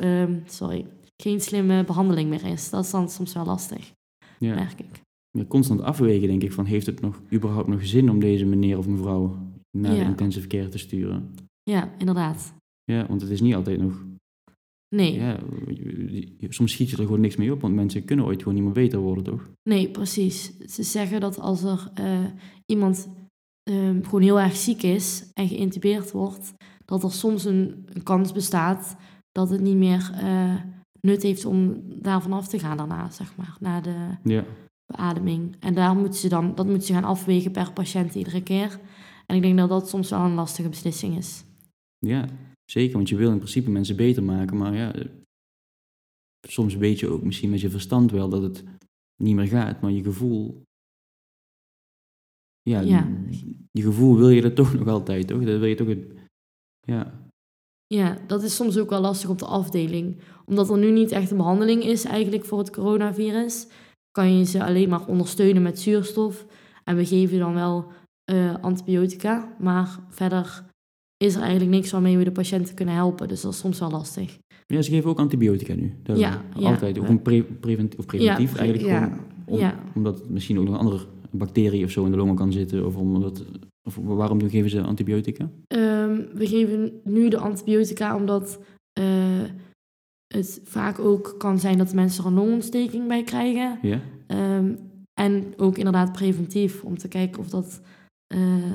[0.00, 0.86] ehm, sorry,
[1.22, 2.70] geen slimme behandeling meer is.
[2.70, 3.92] Dat is dan soms wel lastig,
[4.38, 4.54] Ja.
[4.54, 5.00] merk ik.
[5.30, 8.78] Ja, constant afwegen, denk ik, van heeft het nog überhaupt nog zin om deze meneer
[8.78, 9.36] of mevrouw
[9.76, 10.02] naar Ja.
[10.02, 11.34] de intensive care te sturen?
[11.62, 12.54] Ja, inderdaad.
[12.84, 14.04] Ja, want het is niet altijd nog.
[14.94, 15.40] Nee, Ja,
[16.48, 18.72] soms schiet je er gewoon niks mee op, want mensen kunnen ooit gewoon niet meer
[18.72, 19.50] beter worden, toch?
[19.68, 20.56] nee, precies.
[20.58, 22.24] Ze zeggen dat als er eh,
[22.66, 23.08] iemand
[23.70, 26.52] ehm, gewoon heel erg ziek is en geïntubeerd wordt,
[26.84, 28.96] dat er soms een, een kans bestaat
[29.32, 30.54] dat het niet meer eh,
[31.00, 34.44] nut heeft om daarvan af te gaan daarna, zeg maar, na de Ja,
[34.86, 35.56] beademing.
[35.60, 38.80] En daar moeten ze dan, dat moeten ze gaan afwegen per patiënt iedere keer.
[39.26, 41.44] En ik denk dat dat soms wel een lastige beslissing is.
[41.98, 42.28] ja,
[42.64, 42.96] zeker.
[42.96, 44.92] Want je wil in principe mensen beter maken, maar ja,
[46.48, 48.64] soms weet je ook misschien met je verstand wel dat het
[49.22, 50.62] niet meer gaat, maar je gevoel.
[52.70, 53.08] Ja, Ja.
[53.72, 55.38] je gevoel wil je dat toch nog altijd, toch?
[55.44, 56.06] Dat wil je toch het.
[56.80, 57.22] Ja,
[57.86, 60.16] Ja, dat is soms ook wel lastig op de afdeling.
[60.44, 63.66] Omdat er nu niet echt een behandeling is eigenlijk voor het coronavirus,
[64.10, 66.46] kan je ze alleen maar ondersteunen met zuurstof.
[66.84, 67.86] En we geven dan wel
[68.24, 70.64] eh, antibiotica, maar verder
[71.16, 73.28] is er eigenlijk niks waarmee we de patiënten kunnen helpen.
[73.28, 74.38] Dus dat is soms wel lastig.
[74.66, 75.94] ja ze geven ook antibiotica nu.
[76.02, 76.70] Dat Ja, ja.
[76.70, 76.98] altijd.
[76.98, 79.20] Of, een pre prevent of preventief Ja, eigenlijk ja, gewoon.
[79.44, 79.72] Om-.
[79.94, 80.78] Omdat misschien ook nog
[81.34, 82.86] een bacterie of zo in de longen kan zitten.
[82.86, 83.44] Of, omdat,
[83.82, 85.50] of waarom geven ze antibiotica?
[85.66, 88.60] Ehm, we geven nu de antibiotica omdat
[88.92, 89.44] eh,
[90.26, 93.78] het vaak ook kan zijn dat mensen er een longontsteking bij krijgen.
[93.82, 94.00] Ja?
[94.26, 94.74] Ehm,
[95.20, 97.80] en ook inderdaad preventief om te kijken of dat,
[98.26, 98.72] eh,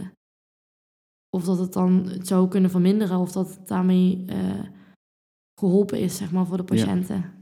[1.29, 4.63] of dat het dan het zou kunnen verminderen of dat het daarmee eh,
[5.59, 7.37] geholpen is, zeg maar, voor de patiënten.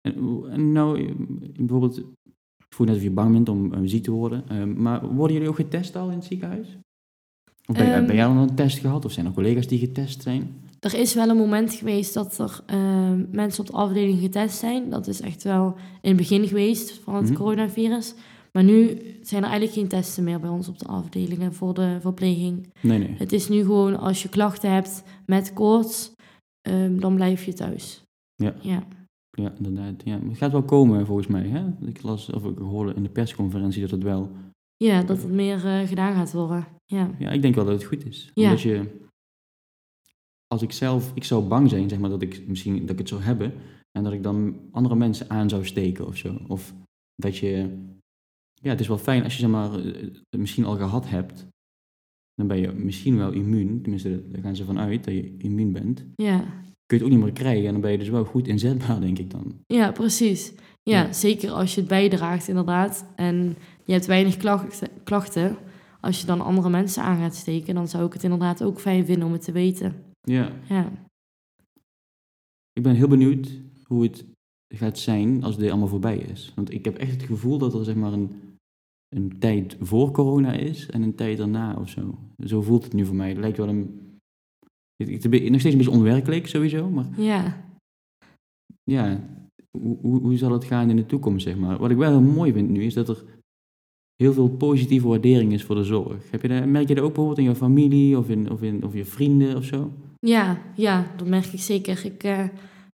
[0.00, 1.14] En, nou,
[1.56, 2.02] bijvoorbeeld,
[2.68, 5.32] ik vroeg net of je bang bent om eh, ziek te worden, eh, maar worden
[5.36, 6.78] jullie ook getest al in het ziekenhuis?
[7.66, 9.04] Of ben, Ehm, ben jij al een test gehad?
[9.04, 10.54] Of zijn er collega's die getest zijn?
[10.80, 14.90] Er is wel een moment geweest dat er eh, mensen op de afdeling getest zijn.
[14.90, 17.34] Dat is echt wel in het begin geweest van het Mhm.
[17.34, 18.14] coronavirus.
[18.52, 18.86] Maar nu
[19.22, 22.72] zijn er eigenlijk geen testen meer bij ons op de afdelingen voor de verpleging.
[22.80, 23.14] Nee, nee.
[23.18, 26.12] Het is nu gewoon als je klachten hebt met koorts,
[26.60, 28.02] ehm, dan blijf je thuis.
[28.34, 28.54] Ja.
[28.60, 28.82] ja.
[29.42, 30.02] Ja, inderdaad.
[30.04, 30.18] Ja.
[30.18, 31.48] Maar het gaat wel komen volgens mij.
[31.48, 31.86] Hè?
[31.86, 34.30] Ik las, of ik hoorde in de persconferentie dat het wel...
[34.76, 36.66] Ja, dat het meer eh, gedaan gaat worden.
[36.86, 37.10] Ja.
[37.18, 38.30] Ja, ik denk wel dat het goed is.
[38.34, 38.44] Ja.
[38.44, 39.06] Omdat je...
[40.46, 41.12] Als ik zelf...
[41.14, 43.52] Ik zou bang zijn, zeg maar, dat ik misschien dat ik het zou hebben.
[43.90, 46.40] En dat ik dan andere mensen aan zou steken of zo.
[46.46, 46.74] Of
[47.14, 47.78] dat je...
[48.54, 51.46] Ja, het is wel fijn als je zeg maar, eh, het misschien al gehad hebt.
[52.34, 53.82] Dan ben je misschien wel immuun.
[53.82, 56.04] Tenminste, daar gaan ze vanuit dat je immuun bent.
[56.14, 56.44] Ja.
[56.88, 57.66] Kun je het ook niet meer krijgen.
[57.66, 59.54] En dan ben je dus wel goed inzetbaar, denk ik dan.
[59.66, 60.52] ja, precies.
[60.82, 61.12] Ja, Ja.
[61.12, 63.04] zeker als je het bijdraagt inderdaad.
[63.16, 65.56] En je hebt weinig klachten, klachten.
[66.00, 69.04] Als je dan andere mensen aan gaat steken, dan zou ik het inderdaad ook fijn
[69.06, 69.94] vinden om het te weten.
[70.20, 70.90] Ja, Ja,
[72.72, 73.50] ik ben heel benieuwd
[73.84, 74.24] hoe het
[74.68, 76.52] gaat zijn als dit allemaal voorbij is.
[76.54, 78.30] Want ik heb echt het gevoel dat er zeg maar een,
[79.08, 82.18] een tijd voor corona is en een tijd daarna of zo.
[82.44, 83.28] Zo voelt het nu voor mij.
[83.28, 84.07] Het lijkt wel een...
[85.04, 87.66] Het is nog steeds een beetje onwerkelijk sowieso, maar ja,
[88.84, 89.20] ja,
[89.78, 91.78] hoe, hoe, hoe zal het gaan in de toekomst, zeg maar.
[91.78, 93.24] Wat ik wel heel mooi vind nu, is dat er
[94.16, 96.30] heel veel positieve waardering is voor de zorg.
[96.30, 98.84] Heb je dat, merk je dat ook bijvoorbeeld in je familie of in, of in
[98.84, 99.92] of je vrienden of zo?
[100.20, 102.04] ja, ja, dat merk ik zeker.
[102.04, 102.44] Ik eh,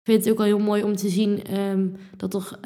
[0.02, 2.58] vind het ook wel heel mooi om te zien ehm, dat er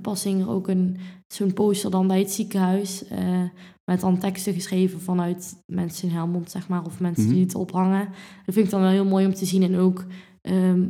[0.00, 0.96] pas ging er ook een,
[1.34, 3.04] zo'n poster dan bij het ziekenhuis.
[3.08, 3.42] eh,
[3.90, 7.32] met dan teksten geschreven vanuit mensen in Helmond, zeg maar, of mensen Mhm.
[7.34, 8.08] die het ophangen.
[8.46, 9.62] Dat vind ik dan wel heel mooi om te zien.
[9.62, 10.04] En ook
[10.40, 10.88] ehm,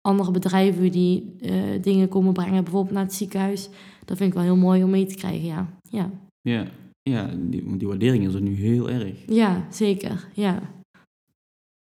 [0.00, 3.68] andere bedrijven die eh, dingen komen brengen, bijvoorbeeld naar het ziekenhuis.
[4.04, 5.68] Dat vind ik wel heel mooi om mee te krijgen, ja.
[5.90, 6.66] Ja, Ja,
[7.02, 9.14] ja die, die waardering is er nu heel erg.
[9.26, 10.28] ja zeker.
[10.34, 10.62] Ja.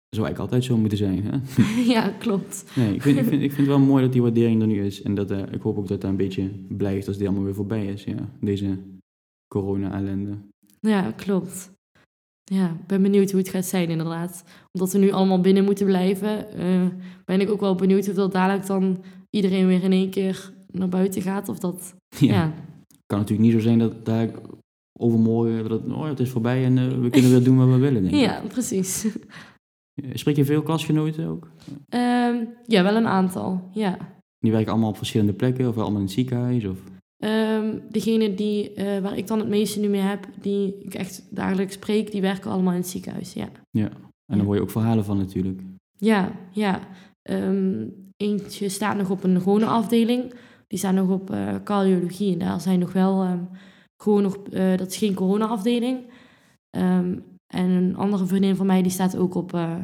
[0.09, 1.25] Zou eigenlijk altijd zo moeten zijn.
[1.25, 1.63] Hè?
[1.95, 2.65] ja, klopt.
[2.75, 4.85] Nee, ik vind, ik, vind, ik vind het wel mooi dat die waardering er nu
[4.85, 5.03] is.
[5.03, 7.55] En dat, eh, ik hoop ook dat dat een beetje blijft als die allemaal weer
[7.55, 8.05] voorbij is.
[8.05, 8.29] Ja.
[8.41, 8.79] Deze
[9.55, 10.31] corona-ellende.
[10.81, 11.71] Ja, klopt.
[12.45, 14.45] Ja, ik ben benieuwd hoe het gaat zijn inderdaad.
[14.73, 16.87] Omdat we nu allemaal binnen moeten blijven, eh,
[17.25, 20.89] ben ik ook wel benieuwd of dat dadelijk dan iedereen weer in één keer naar
[20.89, 21.49] buiten gaat.
[21.49, 22.27] Of dat, Ja.
[22.35, 22.53] ja.
[23.07, 24.31] kan natuurlijk niet zo zijn dat daar
[24.99, 27.77] overmorgen, dat het, oh, het is voorbij en eh, we kunnen weer doen wat we
[27.77, 28.03] willen.
[28.03, 28.21] Denk ik.
[28.21, 29.07] Ja, precies.
[30.03, 31.51] Eh, Spreek je veel klasgenoten ook?
[31.89, 33.97] Ehm, ja, wel een aantal, ja.
[34.39, 36.65] Die werken allemaal op verschillende plekken of allemaal in het ziekenhuis?
[36.65, 36.79] Of...
[37.17, 41.27] Ehm, degene die, eh, waar ik dan het meeste nu mee heb, die ik echt
[41.31, 43.45] dagelijks spreek, die werken allemaal in het ziekenhuis, ja.
[43.45, 43.91] En Ja.
[44.27, 45.61] daar hoor je ook verhalen van natuurlijk.
[45.97, 46.81] Ja, ja.
[47.23, 50.35] Ehm, eentje staat nog op een gewone afdeling.
[50.67, 52.33] Die staat nog op eh, cardiologie.
[52.33, 53.39] En daar zijn nog wel
[54.03, 54.43] gewoon nog...
[54.77, 55.99] dat is geen corona-afdeling.
[57.55, 59.77] En een andere vriendin van mij, die staat ook op, eh,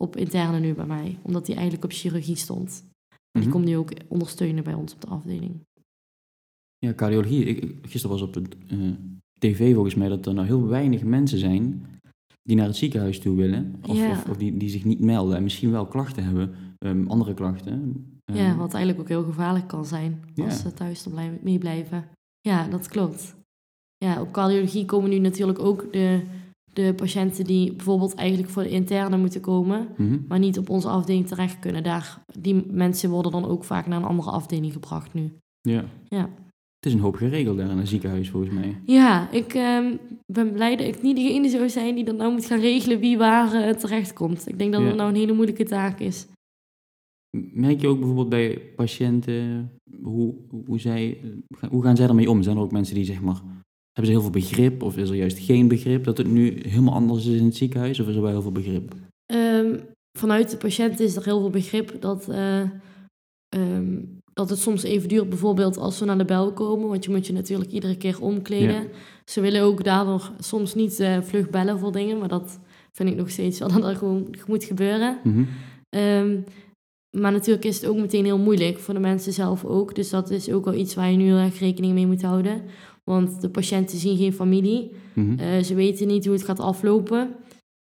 [0.00, 1.18] op interne nu bij mij.
[1.22, 2.84] Omdat die eigenlijk op chirurgie stond.
[3.30, 3.50] Die Mhm.
[3.52, 5.60] komt nu ook ondersteunen bij ons op de afdeling.
[6.78, 7.44] Ja, cardiologie.
[7.44, 8.78] Ik, gisteren was op het eh,
[9.38, 11.86] tv volgens mij dat er nou heel weinig mensen zijn
[12.42, 13.74] die naar het ziekenhuis toe willen.
[13.88, 14.10] Of, Ja.
[14.10, 18.04] of, of die, die zich niet melden en misschien wel klachten hebben, ehm, andere klachten.
[18.24, 20.44] Ehm, ja, wat eigenlijk ook heel gevaarlijk kan zijn Ja.
[20.44, 22.04] als ze thuis blij- mee blijven.
[22.40, 23.34] Ja, dat klopt.
[23.96, 26.22] Ja, op cardiologie komen nu natuurlijk ook de,
[26.84, 30.18] de patiënten die bijvoorbeeld eigenlijk voor de interne moeten komen, mhm.
[30.28, 31.82] maar niet op onze afdeling terecht kunnen.
[31.82, 35.32] Daar, die mensen worden dan ook vaak naar een andere afdeling gebracht nu.
[35.60, 35.84] Ja.
[36.08, 36.30] Ja.
[36.76, 38.80] Het is een hoop geregeld daar in een ziekenhuis volgens mij.
[38.84, 39.96] Ja, ik ehm,
[40.32, 43.18] ben blij dat ik niet degene zou zijn die dan nou moet gaan regelen wie
[43.18, 44.48] waar eh, terecht komt.
[44.48, 44.86] Ik denk dat Ja.
[44.86, 46.26] het nou een hele moeilijke taak is.
[47.52, 49.70] Merk je ook bijvoorbeeld bij patiënten
[50.02, 50.34] hoe,
[50.66, 51.18] hoe, zij,
[51.60, 52.42] eh, hoe gaan zij ermee om?
[52.42, 53.40] Zijn er ook mensen die zeg maar,
[53.98, 56.94] hebben ze heel veel begrip of is er juist geen begrip dat het nu helemaal
[56.94, 58.94] anders is in het ziekenhuis of is er wel heel veel begrip?
[59.26, 59.78] Ehm,
[60.18, 62.60] vanuit de patiënt is er heel veel begrip dat, eh,
[63.48, 63.98] ehm,
[64.32, 67.26] dat het soms even duurt, bijvoorbeeld als we naar de bel komen, want je moet
[67.26, 68.74] je natuurlijk iedere keer omkleden.
[68.74, 68.86] Ja.
[69.24, 72.60] Ze willen ook daardoor soms niet eh, vlug bellen voor dingen, maar dat
[72.92, 75.18] vind ik nog steeds wel dat dat gewoon moet gebeuren.
[75.24, 75.44] Mhm.
[75.88, 76.40] Ehm,
[77.16, 79.94] maar natuurlijk is het ook meteen heel moeilijk voor de mensen zelf ook.
[79.94, 82.62] Dus dat is ook wel iets waar je nu heel erg rekening mee moet houden.
[83.08, 84.90] Want de patiënten zien geen familie.
[85.14, 85.38] Mhm.
[85.38, 87.34] Eh, ze weten niet hoe het gaat aflopen.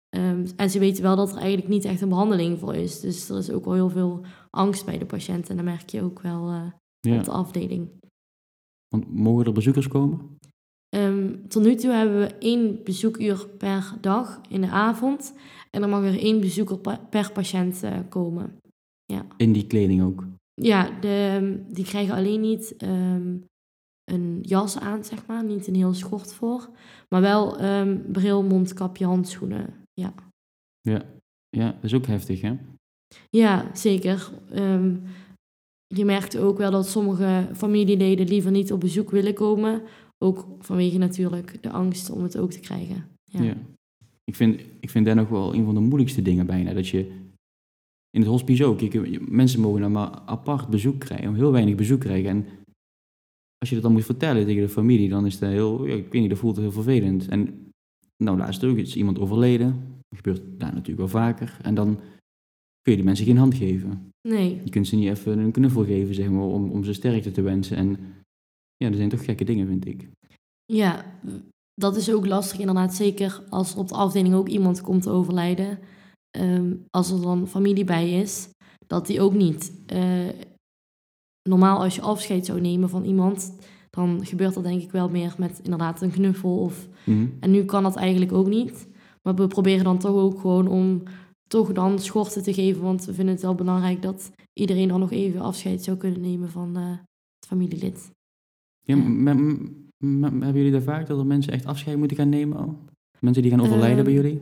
[0.10, 3.00] Ehm, en ze weten wel dat er eigenlijk niet echt een behandeling voor is.
[3.00, 5.50] Dus er is ook wel heel veel angst bij de patiënten.
[5.50, 7.18] En dat merk je ook wel eh, ja.
[7.18, 7.90] op de afdeling.
[8.88, 10.38] Want mogen er bezoekers komen?
[10.90, 15.34] Ehm, tot nu toe hebben we één bezoekuur per dag in de avond.
[15.72, 18.58] En dan mag er één bezoeker per patiënt eh, komen.
[19.38, 20.26] In die kleding ook.
[20.54, 23.36] Ja, de, die krijgen alleen niet ehm,
[24.12, 25.44] een jas aan, zeg maar.
[25.44, 26.70] Niet een heel schort voor.
[27.10, 29.74] Maar wel ehm, bril, mondkapje, handschoenen.
[29.94, 30.14] Ja,
[30.82, 31.06] Ja.
[31.50, 32.56] ja, dat is ook heftig, hè?
[33.30, 34.32] ja zeker.
[34.52, 34.96] Ehm,
[35.88, 39.82] je merkt ook wel dat sommige familieleden liever niet op bezoek willen komen.
[40.24, 43.08] Ook vanwege natuurlijk de angst om het ook te krijgen.
[43.24, 43.42] Ja.
[43.42, 43.58] Ja.
[44.24, 46.74] Ik, vind, ik vind dat nog wel een van de moeilijkste dingen bijna.
[46.74, 47.00] Dat je
[48.10, 48.78] in het hospice ook.
[48.78, 52.30] Kijk, mensen mogen dan maar apart bezoek krijgen, heel weinig bezoek krijgen.
[52.30, 52.46] En
[53.58, 56.12] als je dat dan moet vertellen tegen de familie, dan is dat heel, ja, ik
[56.12, 57.28] weet niet, dat voelt heel vervelend.
[57.28, 57.72] En
[58.24, 59.68] nou, laatst ook, is iemand overleden.
[60.10, 61.58] Dat gebeurt daar natuurlijk wel vaker.
[61.62, 61.96] En dan
[62.82, 64.10] kun je die mensen geen hand geven.
[64.28, 67.32] Nee, Je kunt ze niet even een knuffel geven, zeg maar, om, om ze sterkte
[67.32, 67.78] te wensen.
[67.78, 67.90] En
[68.78, 70.10] ja, dat zijn toch gekke dingen, vind ik.
[70.66, 71.06] ja,
[71.74, 72.96] dat is ook lastig inderdaad.
[72.96, 75.80] Zeker als op de afdeling ook iemand komt te overlijden.
[76.38, 78.50] Ehm, als er dan familie bij is,
[78.88, 79.72] dat die ook niet.
[79.86, 80.28] eh,
[81.50, 83.56] normaal als je afscheid zou nemen van iemand,
[83.90, 86.58] dan gebeurt dat denk ik wel meer met inderdaad een knuffel.
[86.60, 87.26] Of, Mhm.
[87.40, 88.88] en nu kan dat eigenlijk ook niet.
[89.22, 91.02] Maar we proberen dan toch ook gewoon om
[91.48, 92.82] toch dan schorten te geven.
[92.82, 96.50] Want we vinden het wel belangrijk dat iedereen dan nog even afscheid zou kunnen nemen
[96.50, 96.84] van eh,
[97.40, 98.12] het familielid.
[98.82, 102.78] Ja, hebben jullie daar vaak dat er mensen echt afscheid moeten gaan nemen al?
[103.20, 104.42] Mensen die gaan overlijden bij Ehm, jullie?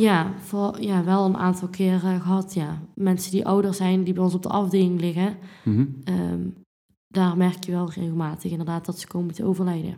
[0.00, 2.82] Ja, voor, ja, wel een aantal keren gehad, ja.
[2.94, 5.86] Mensen die ouder zijn, die bij ons op de afdeling liggen, Mhm.
[6.04, 6.48] ehm,
[7.08, 9.94] daar merk je wel regelmatig inderdaad dat ze komen te overlijden.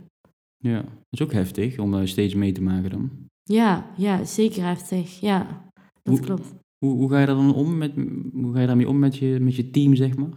[0.59, 3.11] Ja, dat is ook heftig om daar steeds mee te maken dan.
[3.43, 5.71] Ja, ja, zeker heftig, ja.
[6.03, 6.55] Dat Hoe- klopt.
[6.85, 7.95] Hoe, hoe ga je daar dan om met,
[8.33, 10.31] hoe ga je daarmee om met je, met je team, zeg maar?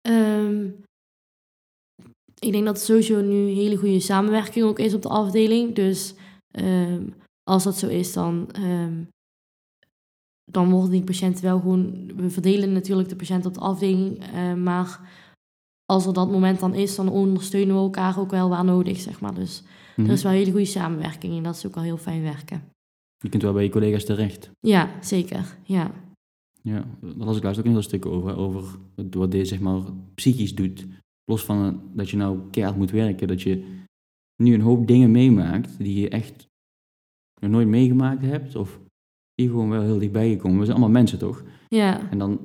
[0.00, 0.66] Ehm,
[2.38, 5.74] ik denk dat sowieso nu hele goede samenwerking ook is op de afdeling.
[5.74, 6.14] Dus
[6.50, 7.06] ehm,
[7.50, 9.02] als dat zo is, dan, ehm,
[10.50, 12.12] dan worden die patiënten wel gewoon...
[12.16, 15.00] We verdelen natuurlijk de patiënten op de afdeling, eh, maar
[15.84, 19.20] als er dat moment dan is, dan ondersteunen we elkaar ook wel waar nodig, zeg
[19.20, 19.34] maar.
[19.34, 19.62] Dus
[19.96, 20.06] Mhm.
[20.06, 22.62] er is wel hele goede samenwerking en dat is ook wel heel fijn werken.
[23.18, 24.50] Je kunt wel bij je collega's terecht.
[24.60, 25.56] Ja, zeker.
[25.62, 25.90] Ja,
[26.64, 28.36] Ja, daar las ik laatst ook een heel stuk over.
[28.36, 28.64] Over
[29.10, 29.80] wat- dit zeg maar
[30.14, 30.86] psychisch doet.
[31.24, 33.28] Los van dat je nou keihard moet werken.
[33.28, 33.80] Dat je
[34.42, 36.46] nu een hoop dingen meemaakt die je echt
[37.42, 38.56] nog nooit meegemaakt hebt.
[38.56, 38.80] Of
[39.34, 40.58] die gewoon wel heel dichtbij je komen.
[40.58, 41.42] We zijn allemaal mensen toch?
[41.68, 42.40] ja, En dan,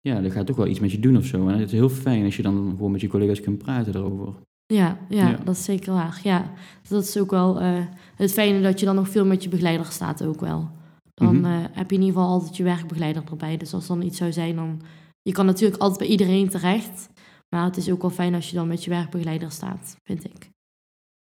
[0.00, 1.48] ja, dat gaat toch wel iets met je doen of zo.
[1.48, 4.34] En het is heel fijn als je dan gewoon met je collega's kunt praten erover.
[4.66, 5.36] Ja, ja, Ja.
[5.44, 6.20] dat is zeker waar.
[6.22, 6.52] Ja,
[6.88, 7.84] dat is ook wel eh,
[8.16, 10.70] het fijne dat je dan nog veel met je begeleider staat ook wel.
[11.14, 11.44] Dan Mhm.
[11.44, 13.56] eh, heb je in ieder geval altijd je werkbegeleider erbij.
[13.56, 14.80] Dus als dan iets zou zijn, dan...
[15.22, 17.08] Je kan natuurlijk altijd bij iedereen terecht.
[17.54, 20.50] Maar het is ook wel fijn als je dan met je werkbegeleider staat, vind ik.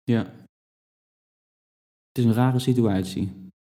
[0.03, 0.31] Ja.
[2.15, 3.29] Het is een rare situatie.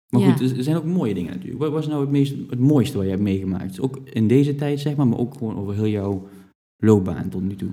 [0.08, 0.32] Maar Ja.
[0.32, 1.60] goed, er zijn ook mooie dingen natuurlijk.
[1.60, 3.80] Wat was nou het, meest, het mooiste wat je hebt meegemaakt?
[3.80, 6.28] Ook in deze tijd, zeg maar, maar ook gewoon over heel jouw
[6.76, 7.70] loopbaan tot nu toe.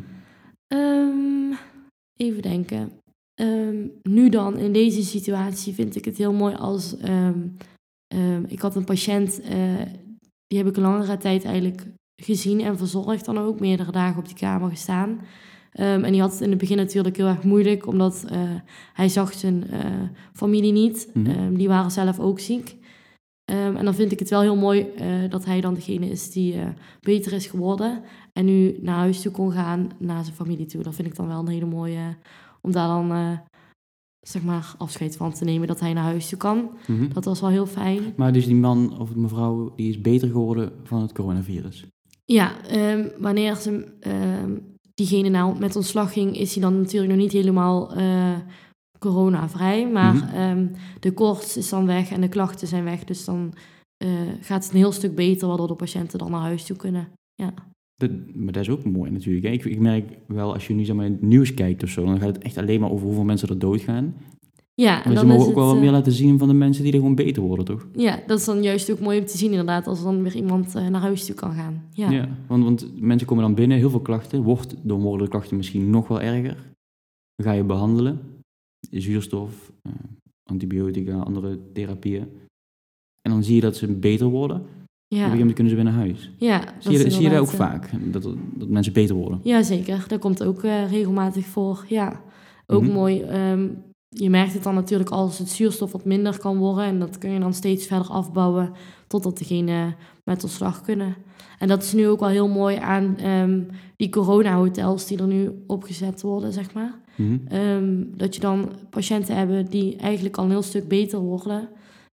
[0.67, 1.53] Ehm,
[2.19, 2.91] even denken.
[3.33, 6.97] Ehm, nu dan, in deze situatie, vind ik het heel mooi als...
[6.97, 7.41] ehm,
[8.47, 9.81] ik had een patiënt, eh,
[10.47, 11.85] die heb ik een langere tijd eigenlijk
[12.21, 13.59] gezien en verzorgd dan ook.
[13.59, 15.19] Meerdere dagen op die kamer gestaan.
[15.77, 18.39] Ehm, en die had het in het begin natuurlijk heel erg moeilijk, omdat eh,
[18.93, 19.85] hij zag zijn eh,
[20.33, 21.09] familie niet.
[21.13, 21.25] Mhm.
[21.25, 22.75] Ehm, die waren zelf ook ziek.
[23.45, 26.31] Ehm, en dan vind ik het wel heel mooi eh, dat hij dan degene is
[26.31, 26.55] die
[27.01, 28.01] beter is geworden.
[28.33, 30.83] En nu naar huis toe kon gaan, naar zijn familie toe.
[30.83, 32.15] Dat vind ik dan wel een hele mooie,
[32.61, 33.39] om daar dan
[34.19, 36.69] zeg maar afscheid van te nemen dat hij naar huis toe kan.
[36.87, 37.13] Mhm.
[37.13, 38.13] Dat was wel heel fijn.
[38.15, 41.85] Maar dus die man of mevrouw, die is beter geworden van het coronavirus.
[42.25, 42.51] Ja,
[43.17, 43.85] wanneer ze,
[44.97, 48.35] diegene nou met ontslag ging, is hij dan natuurlijk nog niet helemaal eh
[48.99, 49.87] coronavrij.
[49.87, 50.33] Maar Mhm.
[50.35, 50.67] ehm,
[50.99, 53.03] de koorts is dan weg en de klachten zijn weg.
[53.03, 53.53] Dus dan
[53.97, 54.09] eh,
[54.41, 57.07] gaat het een heel stuk beter, waardoor de patiënten dan naar huis toe kunnen.
[57.95, 59.65] Dat, maar dat is ook mooi natuurlijk.
[59.65, 62.19] ik merk wel, als je nu zeg maar, in het nieuws kijkt of zo, dan
[62.19, 64.15] gaat het echt alleen maar over hoeveel mensen er doodgaan.
[64.81, 66.83] Ja, en ze mogen ook het, wel wat eh, meer laten zien van de mensen
[66.83, 67.87] die er gewoon beter worden, toch?
[67.95, 70.75] Ja, dat is dan juist ook mooi om te zien inderdaad, als dan weer iemand
[70.75, 71.83] eh, naar huis toe kan gaan.
[71.91, 74.41] Ja, Ja, want, want mensen komen dan binnen, heel veel klachten.
[74.41, 76.55] Wordt, dan worden de klachten misschien nog wel erger.
[77.35, 78.19] Dan ga je behandelen.
[78.89, 79.91] Zuurstof, eh,
[80.51, 82.27] antibiotica, andere therapieën.
[83.21, 84.57] En dan zie je dat ze beter worden.
[84.57, 84.65] Op
[85.07, 85.29] een ja.
[85.29, 86.31] gegeven kunnen ze weer naar huis.
[86.37, 87.89] ja dat Zie je, is zie je dat ook vaak?
[88.11, 88.23] Dat,
[88.55, 89.39] dat mensen beter worden?
[89.43, 90.05] Ja, zeker.
[90.07, 91.85] Dat komt ook regelmatig voor.
[91.87, 92.21] Ja,
[92.67, 92.91] ook Mhm.
[92.91, 93.21] mooi.
[93.21, 93.67] ehm,
[94.09, 96.83] je merkt het dan natuurlijk als het zuurstof wat minder kan worden.
[96.83, 98.71] En dat kun je dan steeds verder afbouwen
[99.07, 101.15] totdat degene met ontslag kunnen.
[101.59, 103.63] En dat is nu ook wel heel mooi aan ehm,
[103.95, 106.99] die corona-hotels die er nu opgezet worden, zeg maar.
[107.15, 107.37] Mhm.
[107.47, 111.69] Ehm, dat je dan patiënten hebben die eigenlijk al een heel stuk beter worden,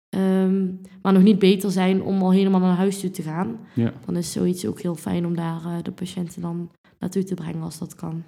[0.09, 0.67] ehm,
[1.03, 3.59] maar nog niet beter zijn om al helemaal naar huis toe te gaan.
[3.75, 3.93] Ja.
[4.05, 7.63] Dan is zoiets ook heel fijn om daar eh, de patiënten dan naartoe te brengen
[7.63, 8.23] als dat kan.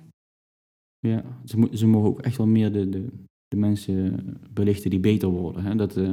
[0.99, 3.09] Ja, ze, ze mogen ook echt wel meer de, de,
[3.53, 5.65] de mensen belichten die beter worden.
[5.65, 5.77] Hè?
[5.77, 6.11] Dat, eh,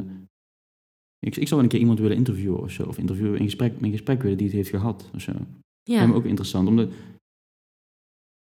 [1.19, 2.83] ik, ik zou wel een keer iemand willen interviewen of zo.
[2.83, 5.31] Of interviewen, in gesprek, in gesprek willen die het heeft gehad of zo.
[5.83, 6.67] Ja, me ook interessant.
[6.67, 6.89] Omdat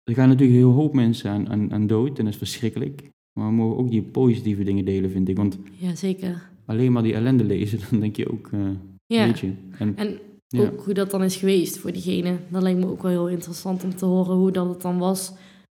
[0.03, 3.09] er gaan natuurlijk heel hoop mensen aan, aan, aan dood en dat is verschrikkelijk.
[3.39, 5.37] Maar we mogen ook die positieve dingen delen, vind ik.
[5.37, 6.49] Want ja zeker.
[6.65, 8.59] alleen maar die ellende lezen, dan denk je ook, eh
[9.05, 9.25] Ja.
[9.25, 9.53] weet je.
[9.77, 12.37] En, En ja, ook hoe dat dan is geweest voor diegene.
[12.49, 15.33] Dat lijkt me ook wel heel interessant om te horen hoe dat het dan was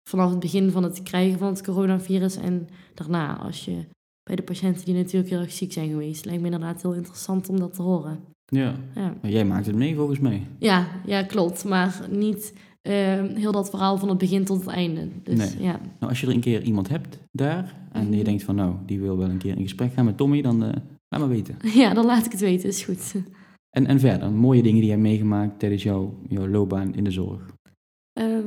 [0.09, 3.37] vanaf het begin van het krijgen van het coronavirus en daarna.
[3.39, 3.85] Als je
[4.23, 6.25] bij de patiënten die natuurlijk heel erg ziek zijn geweest.
[6.25, 8.21] Lijkt me inderdaad heel interessant om dat te horen.
[8.47, 8.75] ja.
[8.95, 10.47] Ja, Maar jij maakt het mee volgens mij.
[10.59, 11.65] ja, ja klopt.
[11.65, 12.93] Maar niet eh,
[13.25, 15.09] heel dat verhaal van het begin tot het einde.
[15.23, 15.63] Dus Nee.
[15.67, 18.25] ja, Nou, als je er een keer iemand hebt daar en je Mhm.
[18.25, 20.69] denkt van nou, die wil wel een keer in gesprek gaan met Tommy, dan eh,
[21.09, 21.57] laat maar weten.
[21.83, 22.69] ja, dan laat ik het weten.
[22.69, 23.15] Is goed.
[23.71, 27.11] En, en verder, mooie dingen die je hebt meegemaakt tijdens jouw, jouw loopbaan in de
[27.11, 27.51] zorg.
[28.13, 28.45] Ehm,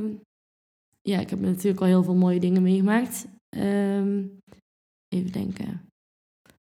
[1.06, 3.26] ja, ik heb natuurlijk al heel veel mooie dingen meegemaakt.
[3.56, 4.22] Ehm,
[5.08, 5.80] even denken.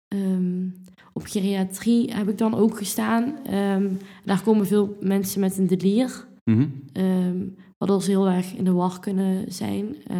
[0.07, 0.67] Ehm,
[1.13, 3.45] op geriatrie heb ik dan ook gestaan.
[3.45, 3.89] Ehm,
[4.25, 6.25] daar komen veel mensen met een delier.
[6.43, 6.67] Mhm.
[6.93, 7.37] ehm,
[7.77, 9.95] waardoor ze heel erg in de war kunnen zijn.
[10.07, 10.17] eh,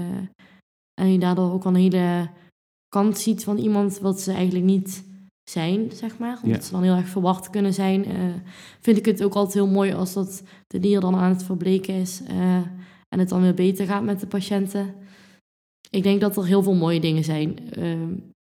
[1.01, 2.29] en je daardoor ook al een hele
[2.89, 5.03] kant ziet van iemand wat ze eigenlijk niet
[5.49, 6.39] zijn, zeg maar.
[6.43, 6.65] Omdat Ja.
[6.65, 8.05] ze dan heel erg verward kunnen zijn.
[8.05, 8.33] eh,
[8.79, 11.93] vind ik het ook altijd heel mooi als dat de dier dan aan het verbleken
[11.93, 12.21] is.
[12.27, 12.61] eh,
[13.09, 14.95] en het dan weer beter gaat met de patiënten.
[15.89, 17.71] Ik denk dat er heel veel mooie dingen zijn.
[17.71, 18.13] Ehm,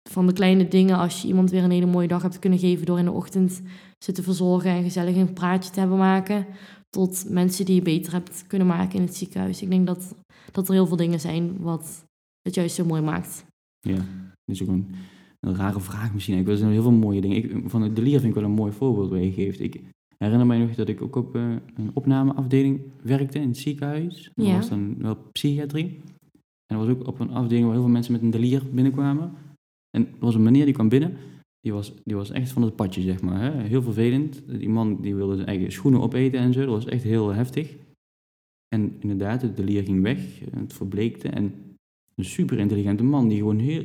[0.09, 2.85] van de kleine dingen, als je iemand weer een hele mooie dag hebt kunnen geven
[2.85, 3.61] door in de ochtend
[4.03, 6.45] ze te verzorgen en gezellig een praatje te hebben maken,
[6.89, 9.61] tot mensen die je beter hebt kunnen maken in het ziekenhuis.
[9.61, 10.15] Ik denk dat,
[10.51, 12.05] dat er heel veel dingen zijn wat
[12.41, 13.45] het juist zo mooi maakt.
[13.79, 14.95] Ja, dat is ook een,
[15.39, 16.37] rare vraag misschien.
[16.37, 17.69] Ik wil zeggen, heel veel mooie dingen.
[17.69, 19.59] Van het delier vind ik wel een mooi voorbeeld waar je geeft.
[19.59, 19.81] Ik
[20.23, 21.41] herinner mij nog dat ik ook op eh,
[21.75, 24.31] een opnameafdeling werkte in het ziekenhuis.
[24.35, 24.55] Dat Ja.
[24.55, 25.99] was dan wel psychiatrie.
[26.65, 29.31] En dat was ook op een afdeling waar heel veel mensen met een delier binnenkwamen.
[29.97, 31.17] En er was een meneer die kwam binnen.
[31.61, 33.41] Die was, die was echt van het padje, zeg maar.
[33.41, 33.61] Hè?
[33.61, 34.43] Heel vervelend.
[34.47, 36.59] Die man die wilde zijn eigen schoenen opeten en zo.
[36.59, 37.75] Dat was echt heel heftig.
[38.75, 40.39] En inderdaad, het delier ging weg.
[40.51, 41.27] Het verbleekte.
[41.29, 41.53] En
[42.15, 43.83] een super intelligente man die gewoon heel,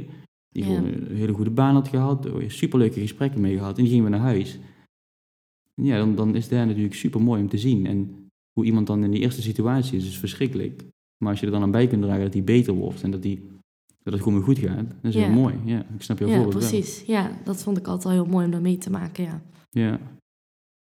[0.49, 0.75] die Ja.
[0.75, 4.19] gewoon een hele goede baan had gehad, superleuke gesprekken mee gehad en die gingen weer
[4.19, 4.59] naar huis.
[5.83, 7.87] Ja, dan, dan is daar natuurlijk super mooi om te zien.
[7.87, 10.83] En hoe iemand dan in die eerste situatie is, is verschrikkelijk.
[11.19, 13.23] Maar als je er dan aan bij kunt dragen dat hij beter wordt en dat,
[13.23, 13.49] die,
[14.03, 15.21] dat het gewoon weer goed gaat, dat is Ja.
[15.27, 15.55] heel mooi.
[15.65, 16.71] Ja, ik snap je Ja, voorbeeld wel.
[16.71, 17.03] precies.
[17.07, 19.43] Ja, dat vond ik altijd heel mooi om daar mee te maken, ja.
[19.71, 20.01] Ja.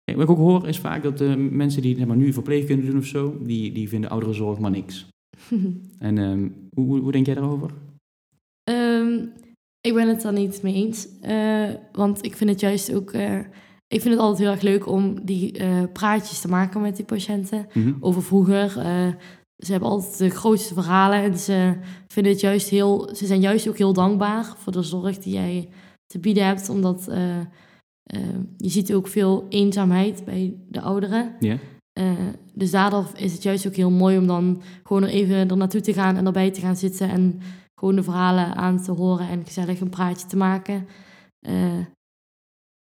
[0.04, 2.98] Wat ik ook hoor is vaak dat eh, mensen die zeg maar, nu verpleegkunde doen
[2.98, 5.08] of zo, die, die vinden ouderenzorg maar niks.
[6.00, 7.72] En ehm, hoe, hoe, denk jij daarover?
[8.64, 9.26] Ehm,
[9.82, 11.08] ik ben het daar niet mee eens.
[11.22, 13.12] Eh, want ik vind het juist ook...
[13.12, 13.40] eh,
[13.96, 17.06] ik vind het altijd heel erg leuk om die eh, praatjes te maken met die
[17.06, 17.68] patiënten.
[17.74, 17.94] Mhm.
[18.00, 18.78] Over vroeger.
[18.78, 19.08] Eh,
[19.58, 21.24] ze hebben altijd de grootste verhalen.
[21.24, 21.74] En ze
[22.08, 23.10] vinden het juist heel...
[23.14, 25.70] Ze zijn juist ook heel dankbaar voor de zorg die jij
[26.06, 26.70] te bieden hebt.
[26.70, 27.40] Omdat eh,
[28.58, 31.36] je ziet ook veel eenzaamheid bij de ouderen.
[31.40, 31.58] Ja,
[32.54, 35.82] dus daardoor is het juist ook heel mooi om dan gewoon er even er naartoe
[35.82, 37.40] te gaan en erbij te gaan zitten en
[37.76, 40.88] gewoon de verhalen aan te horen en gezellig een praatje te maken.
[41.40, 41.80] Eh,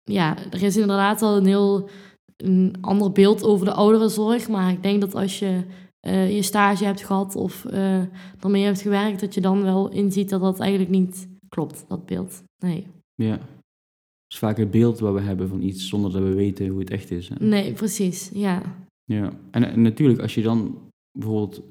[0.04, 1.88] ja, er is inderdaad al een heel
[2.36, 5.64] een ander beeld over de ouderenzorg, maar ik denk dat als je
[6.00, 8.02] eh, je stage hebt gehad of eh
[8.40, 12.42] ermee hebt gewerkt, dat je dan wel inziet dat dat eigenlijk niet klopt, dat beeld.
[12.64, 13.32] Nee, ja.
[13.32, 16.80] Het is vaak het beeld wat we hebben van iets zonder dat we weten hoe
[16.80, 17.28] het echt is.
[17.28, 17.34] Hè?
[17.38, 18.62] nee, precies, ja.
[19.04, 20.78] Ja, en, en natuurlijk als je dan
[21.18, 21.62] bijvoorbeeld,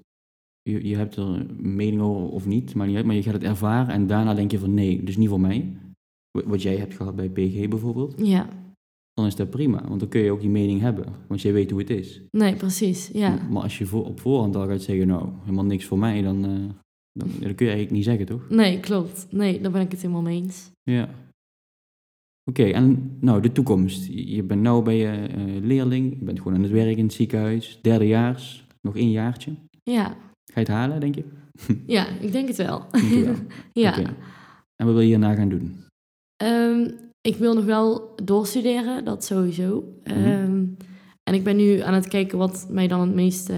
[0.62, 3.44] je, je hebt er een mening over of niet, maar, niet maar je gaat het
[3.44, 5.76] ervaren en daarna denk je van nee, dus niet voor mij.
[6.32, 8.48] Wat- jij hebt gehad bij PG bijvoorbeeld, Ja,
[9.14, 11.72] dan is dat prima, want dan kun je ook die mening hebben, want jij weet
[11.72, 12.22] hoe het is.
[12.32, 13.48] nee, precies, ja.
[13.50, 16.46] Maar als je voor, op voorhand al gaat zeggen, nou, helemaal niks voor mij, dan,
[16.46, 16.50] eh,
[17.12, 18.50] dan, dan kun je eigenlijk niet zeggen, toch?
[18.50, 19.28] Nee, klopt.
[19.32, 20.72] Nee, daar ben ik het helemaal mee eens.
[20.84, 21.10] Ja.
[22.50, 24.08] Oké, en nou, de toekomst.
[24.12, 27.14] Je bent nou bij je eh, leerling, je bent gewoon aan het werk in het
[27.14, 29.52] ziekenhuis, derdejaars, nog één jaartje.
[29.84, 30.06] Ja,
[30.52, 31.24] Ga je het halen, denk je?
[31.96, 32.84] ja ik denk het wel.
[32.92, 33.36] Denk wel.
[33.84, 33.98] ja.
[34.76, 35.76] En wat wil je hierna gaan doen?
[36.42, 39.94] Ehm, ik wil nog wel doorstuderen, dat sowieso.
[40.04, 40.18] Mhm.
[40.18, 40.64] Ehm,
[41.24, 43.52] en ik ben nu aan het kijken wat mij dan het meest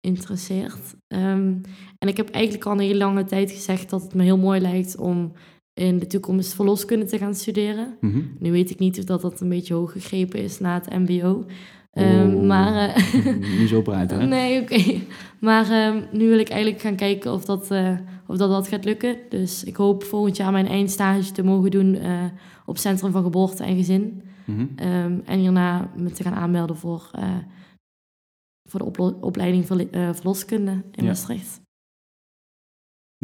[0.00, 0.94] interesseert.
[1.06, 1.54] Ehm,
[1.98, 4.60] en ik heb eigenlijk al een hele lange tijd gezegd dat het me heel mooi
[4.60, 5.32] lijkt om
[5.80, 7.96] in de toekomst verloskunde te gaan studeren.
[8.00, 8.20] Mhm.
[8.38, 11.44] Nu weet ik niet of dat, dat een beetje hoog gegrepen is na het mbo.
[11.90, 12.42] Oh.
[12.42, 13.24] maar eh,
[13.58, 14.26] Niet zo praten, hè?
[14.36, 15.00] nee, oké.
[15.40, 17.96] Maar nu wil ik eigenlijk gaan kijken of dat, eh,
[18.26, 19.16] of dat, dat gaat lukken.
[19.28, 22.24] Dus ik hoop volgend jaar mijn eindstage te mogen doen eh,
[22.66, 24.22] op Centrum van Geboorte en Gezin.
[24.44, 24.66] Mhm.
[24.76, 27.36] Ehm, en hierna me te gaan aanmelden voor, eh,
[28.68, 31.04] voor de opleiding eh, verloskunde in Ja.
[31.04, 31.60] Maastricht.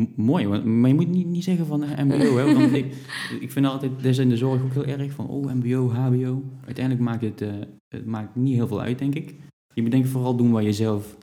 [0.01, 2.55] M- Mooi, maar je moet niet, niet zeggen van mbo, hè?
[2.55, 2.95] Want ik,
[3.41, 6.43] ik vind altijd, dat is in de zorg ook heel erg van, oh, mbo, hbo.
[6.65, 7.41] Uiteindelijk maakt het,
[7.89, 9.35] het maakt niet heel veel uit, denk ik.
[9.75, 11.17] Je moet denk ik vooral doen wat je zelf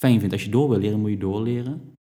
[0.00, 0.32] fijn vindt.
[0.34, 1.92] Als je door wil leren, moet je doorleren.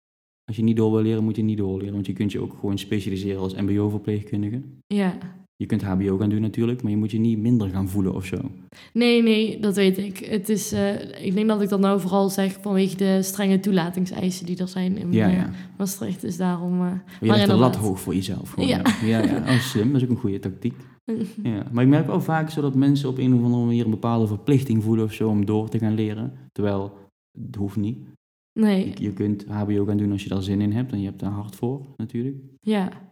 [0.45, 1.93] Als je niet door wil leren, moet je niet doorleren.
[1.93, 4.61] Want je kunt je ook gewoon specialiseren als mbo-verpleegkundige.
[4.87, 5.17] Ja.
[5.55, 8.25] Je kunt hbo gaan doen natuurlijk, maar je moet je niet minder gaan voelen of
[8.25, 8.37] zo.
[8.93, 10.17] Nee, nee, dat weet ik.
[10.17, 14.45] Het is, eh, ik denk dat ik dat nou vooral zeg vanwege de strenge toelatingseisen
[14.45, 15.49] die er zijn in Ja, eh, ja.
[15.77, 16.21] Maastricht.
[16.21, 16.71] Dus daarom...
[16.73, 18.49] eh, Maar je legt de lat hoog voor jezelf.
[18.49, 18.81] Gewoon, Ja.
[19.05, 19.19] ja.
[19.19, 19.37] Ja, ja.
[19.37, 19.87] Oh, slim.
[19.91, 20.73] Dat is ook een goede tactiek.
[21.43, 21.65] Ja.
[21.71, 24.27] Maar ik merk wel vaak zo dat mensen op een of andere manier een bepaalde
[24.27, 26.33] verplichting voelen of zo om door te gaan leren.
[26.51, 26.93] Terwijl,
[27.41, 27.97] het hoeft niet.
[28.53, 31.05] Nee, Je, je kunt hbo gaan doen als je daar zin in hebt en je
[31.07, 32.37] hebt daar hard voor natuurlijk.
[32.61, 33.11] ja.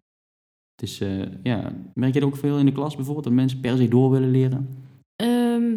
[0.76, 3.60] Het is, eh, ja, merk je dat ook veel in de klas bijvoorbeeld, dat mensen
[3.60, 4.70] per se door willen leren?
[5.16, 5.76] Ehm,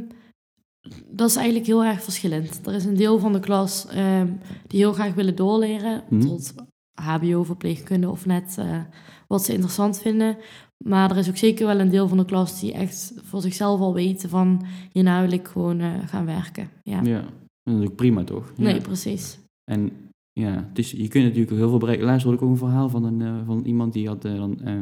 [1.11, 2.67] dat is eigenlijk heel erg verschillend.
[2.67, 4.29] Er is een deel van de klas ehm,
[4.67, 6.21] die heel graag willen doorleren Mhm.
[6.21, 6.55] tot
[7.01, 8.81] HBO, verpleegkunde of net eh,
[9.29, 10.37] wat ze interessant vinden.
[10.85, 13.81] Maar er is ook zeker wel een deel van de klas die echt voor zichzelf
[13.81, 16.71] al weten van hierna wil ik gewoon eh, gaan werken.
[16.83, 17.01] Ja.
[17.03, 17.25] Ja.
[17.63, 18.53] Dat is ook prima toch?
[18.57, 18.63] Ja.
[18.63, 19.39] Nee, precies.
[19.71, 19.93] En
[20.33, 22.07] ja, het is, je kunt natuurlijk heel veel bereiken.
[22.07, 24.61] Laatst hoorde ik ook een verhaal van, een, eh, van iemand die had eh, dan
[24.61, 24.75] eh,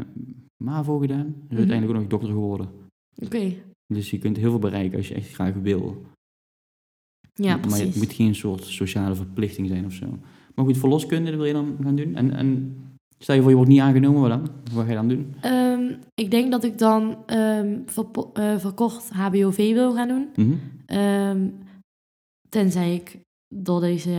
[0.65, 1.27] MAVO gedaan.
[1.27, 1.57] Is Mhm.
[1.57, 2.69] uiteindelijk ook nog dokter geworden.
[3.25, 3.53] Oké.
[3.95, 6.03] Dus je kunt heel veel bereiken als je echt graag wil.
[7.35, 7.81] Ja, maar precies.
[7.87, 10.07] het moet geen soort sociale verplichting zijn of zo.
[10.55, 12.15] Maar goed, verloskunde dat wil je dan gaan doen.
[12.15, 12.77] En, en
[13.19, 14.49] stel je voor je wordt niet aangenomen, wat dan?
[14.73, 15.35] Wat ga je dan doen?
[15.41, 20.29] Ehm, ik denk dat ik dan ehm, verpo- eh, verkort HBOV wil gaan doen.
[20.37, 20.55] Mhm.
[20.87, 21.49] Ehm,
[22.49, 23.19] tenzij ik
[23.55, 24.11] door deze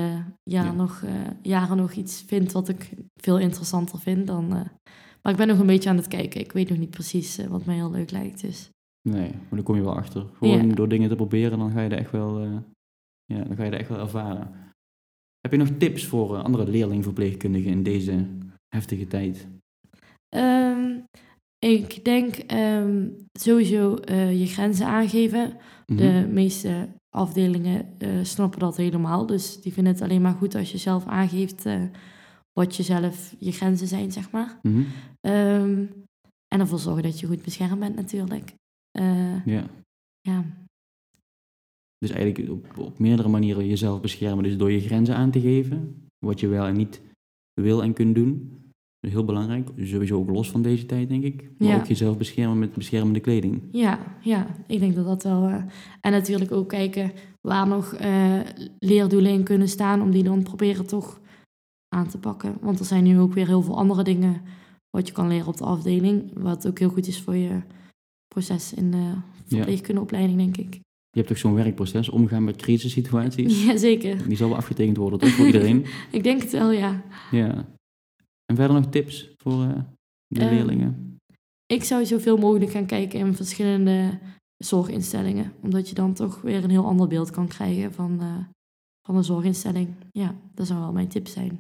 [0.44, 0.72] jaar Ja.
[0.72, 4.28] nog, eh, jaren nog iets vind wat ik veel interessanter vind.
[4.28, 4.66] Dan, eh,
[5.22, 6.42] maar ik ben nog een beetje aan het kijken.
[6.42, 8.42] Ik weet nog niet precies eh, wat mij heel leuk lijkt.
[8.42, 8.70] Dus.
[9.10, 10.26] Nee, maar dan kom je wel achter.
[10.34, 10.76] Gewoon Ja.
[10.76, 12.42] door dingen te proberen, dan ga je er echt wel,
[13.26, 14.52] ja, dan ga je er echt wel ervaren.
[15.40, 18.28] Heb je nog tips voor andere leerlingverpleegkundigen in deze
[18.76, 19.48] heftige tijd?
[20.36, 21.00] Ehm,
[21.60, 23.10] ik denk ehm,
[23.40, 23.98] sowieso
[24.32, 25.58] je grenzen aangeven.
[25.86, 25.98] Mhm.
[25.98, 29.26] De meeste afdelingen eh, snappen dat helemaal.
[29.26, 31.82] Dus die vinden het alleen maar goed als je zelf aangeeft eh,
[32.60, 34.60] wat je zelf je grenzen zijn, zeg maar.
[34.62, 34.84] Mhm.
[35.22, 35.86] Ehm,
[36.48, 38.54] en ervoor zorgen dat je goed beschermd bent natuurlijk.
[38.92, 39.64] Eh, Ja.
[40.22, 40.44] ja.
[41.98, 44.44] Dus eigenlijk op, op meerdere manieren jezelf beschermen.
[44.44, 47.02] Dus door je grenzen aan te geven, wat je wel en niet
[47.62, 48.63] wil en kunt doen.
[49.10, 49.70] Heel belangrijk.
[49.82, 51.50] Sowieso ook los van deze tijd, denk ik.
[51.58, 51.76] Maar Ja.
[51.76, 53.62] ook jezelf beschermen met beschermende kleding.
[53.72, 55.48] Ja, ja, ik denk dat dat wel.
[55.48, 55.64] eh,
[56.02, 58.40] en natuurlijk ook kijken waar nog eh,
[58.80, 61.22] leerdoelen in kunnen staan, om die dan proberen toch
[61.96, 62.58] aan te pakken.
[62.62, 64.42] Want er zijn nu ook weer heel veel andere dingen
[64.90, 67.62] wat je kan leren op de afdeling, wat ook heel goed is voor je
[68.28, 69.12] proces in de
[69.46, 70.74] verpleegkundeopleiding, denk ik.
[71.10, 73.64] Je hebt toch zo'n werkproces, omgaan met crisissituaties.
[73.66, 74.28] Jazeker.
[74.28, 75.30] Die zal wel afgetekend worden, toch?
[75.30, 75.86] Voor iedereen.
[76.12, 77.04] Ik denk het wel, ja.
[77.32, 77.66] Ja.
[78.46, 79.80] En verder nog tips voor eh,
[80.28, 81.18] de Ehm, leerlingen?
[81.66, 84.20] Ik zou zoveel mogelijk gaan kijken in verschillende
[84.58, 88.38] zorginstellingen, omdat je dan toch weer een heel ander beeld kan krijgen van, eh,
[89.08, 89.90] van de zorginstelling.
[90.12, 91.60] Ja, dat zou wel mijn tip zijn.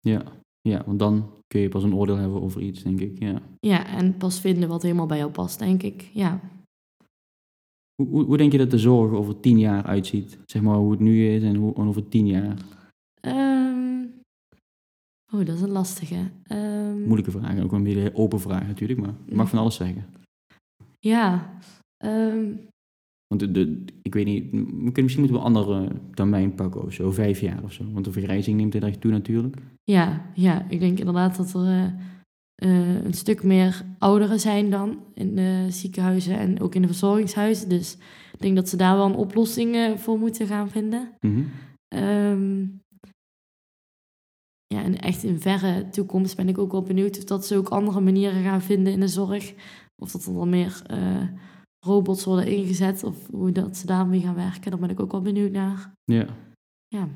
[0.00, 0.22] Ja.
[0.60, 3.18] ja, want dan kun je pas een oordeel hebben over iets, denk ik.
[3.18, 3.42] Ja.
[3.60, 6.10] Ja, en pas vinden wat helemaal bij jou past, denk ik.
[6.12, 6.40] Ja.
[7.94, 10.38] Hoe, hoe, hoe denk je dat de zorg over tien jaar uitziet?
[10.46, 12.56] Zeg maar hoe het nu is en hoe en over tien jaar?
[13.20, 13.63] Ehm,
[15.34, 16.30] oh, dat is een lastige.
[16.44, 20.04] Ehm, Moeilijke vraag, ook een beetje open vraag natuurlijk, maar je mag van alles zeggen.
[20.98, 21.50] Ja.
[21.96, 22.44] ehm,
[23.26, 26.82] Want de, de- ik weet niet, we kunnen, misschien moeten we een andere termijn pakken
[26.84, 27.84] of zo, vijf jaar of zo.
[27.92, 29.56] Want de vergrijzing neemt heel erg toe natuurlijk.
[29.84, 31.84] ja, ja, ik denk inderdaad dat er eh,
[32.54, 37.68] eh, een stuk meer ouderen zijn dan in de ziekenhuizen en ook in de verzorgingshuizen.
[37.68, 37.96] Dus
[38.32, 41.08] ik denk dat ze daar wel een oplossing eh, voor moeten gaan vinden.
[41.20, 41.42] Mhm.
[41.88, 42.66] Ehm,
[44.74, 47.68] ja, en echt in verre toekomst ben ik ook wel benieuwd of dat ze ook
[47.68, 49.54] andere manieren gaan vinden in de zorg.
[50.02, 51.22] Of dat er dan meer eh,
[51.86, 54.70] robots worden ingezet of hoe dat ze daarmee gaan werken.
[54.70, 55.92] Daar ben ik ook wel benieuwd naar.
[56.04, 56.26] Ja.
[56.88, 57.08] Ja.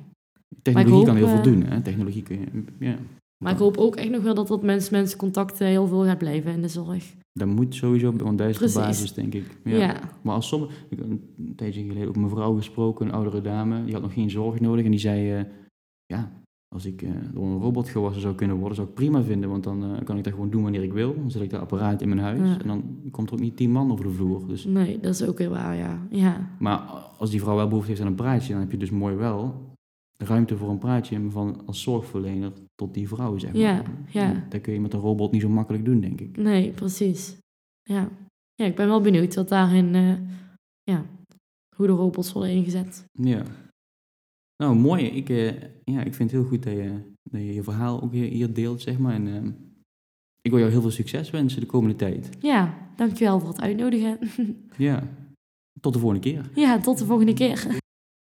[0.62, 1.80] Technologie hoop, kan heel veel eh, doen, hè?
[1.80, 2.98] Technologie kun je, ja.
[3.44, 6.52] Maar ik hoop ook echt nog wel dat dat mens-mens contact heel veel gaat blijven
[6.52, 7.14] in de zorg.
[7.32, 8.88] Dat moet sowieso op een duizend Precies.
[8.88, 9.58] basis, denk ik.
[9.64, 10.00] Ja.
[10.22, 13.84] Maar als sommige, ik heb een tijdje geleden ook een mevrouw gesproken, een oudere dame,
[13.84, 15.44] die had nog geen zorg nodig en die zei, eh,
[16.06, 16.32] ja,
[16.74, 19.50] als ik eh, door een robot gewassen zou kunnen worden, zou ik prima vinden.
[19.50, 21.14] Want dan eh, kan ik dat gewoon doen wanneer ik wil.
[21.14, 22.48] Dan zet ik dat apparaat in mijn huis.
[22.48, 22.60] Ja.
[22.60, 24.46] En dan komt er ook niet tien man over de vloer.
[24.46, 26.06] Dus, Nee, dat is ook weer waar, ja.
[26.10, 26.78] Ja, maar
[27.18, 29.66] als die vrouw wel behoefte heeft aan een praatje, dan heb je dus mooi wel
[30.24, 33.60] ruimte voor een praatje van als zorgverlener tot die vrouw, zeg maar.
[33.60, 34.46] Ja, ja.
[34.48, 36.36] Dat kun je met een robot niet zo makkelijk doen, denk ik.
[36.36, 37.36] nee, precies.
[37.82, 38.08] Ja.
[38.54, 40.14] ja, ik ben wel benieuwd wat daarin, eh,
[40.82, 41.04] ja,
[41.76, 43.04] hoe de robots worden ingezet.
[43.12, 43.42] Ja.
[44.62, 45.04] Nou, mooi.
[45.04, 45.46] Ik, eh,
[45.84, 48.52] ja, ik vind het heel goed dat je dat je, je verhaal ook hier, hier
[48.52, 49.14] deelt, zeg maar.
[49.14, 49.50] En eh,
[50.42, 52.28] ik wil jou heel veel succes wensen de komende tijd.
[52.40, 54.18] Ja, dankjewel voor het uitnodigen.
[54.76, 55.08] Ja.
[55.80, 56.50] Tot de volgende keer.
[56.54, 57.66] ja, tot de volgende keer.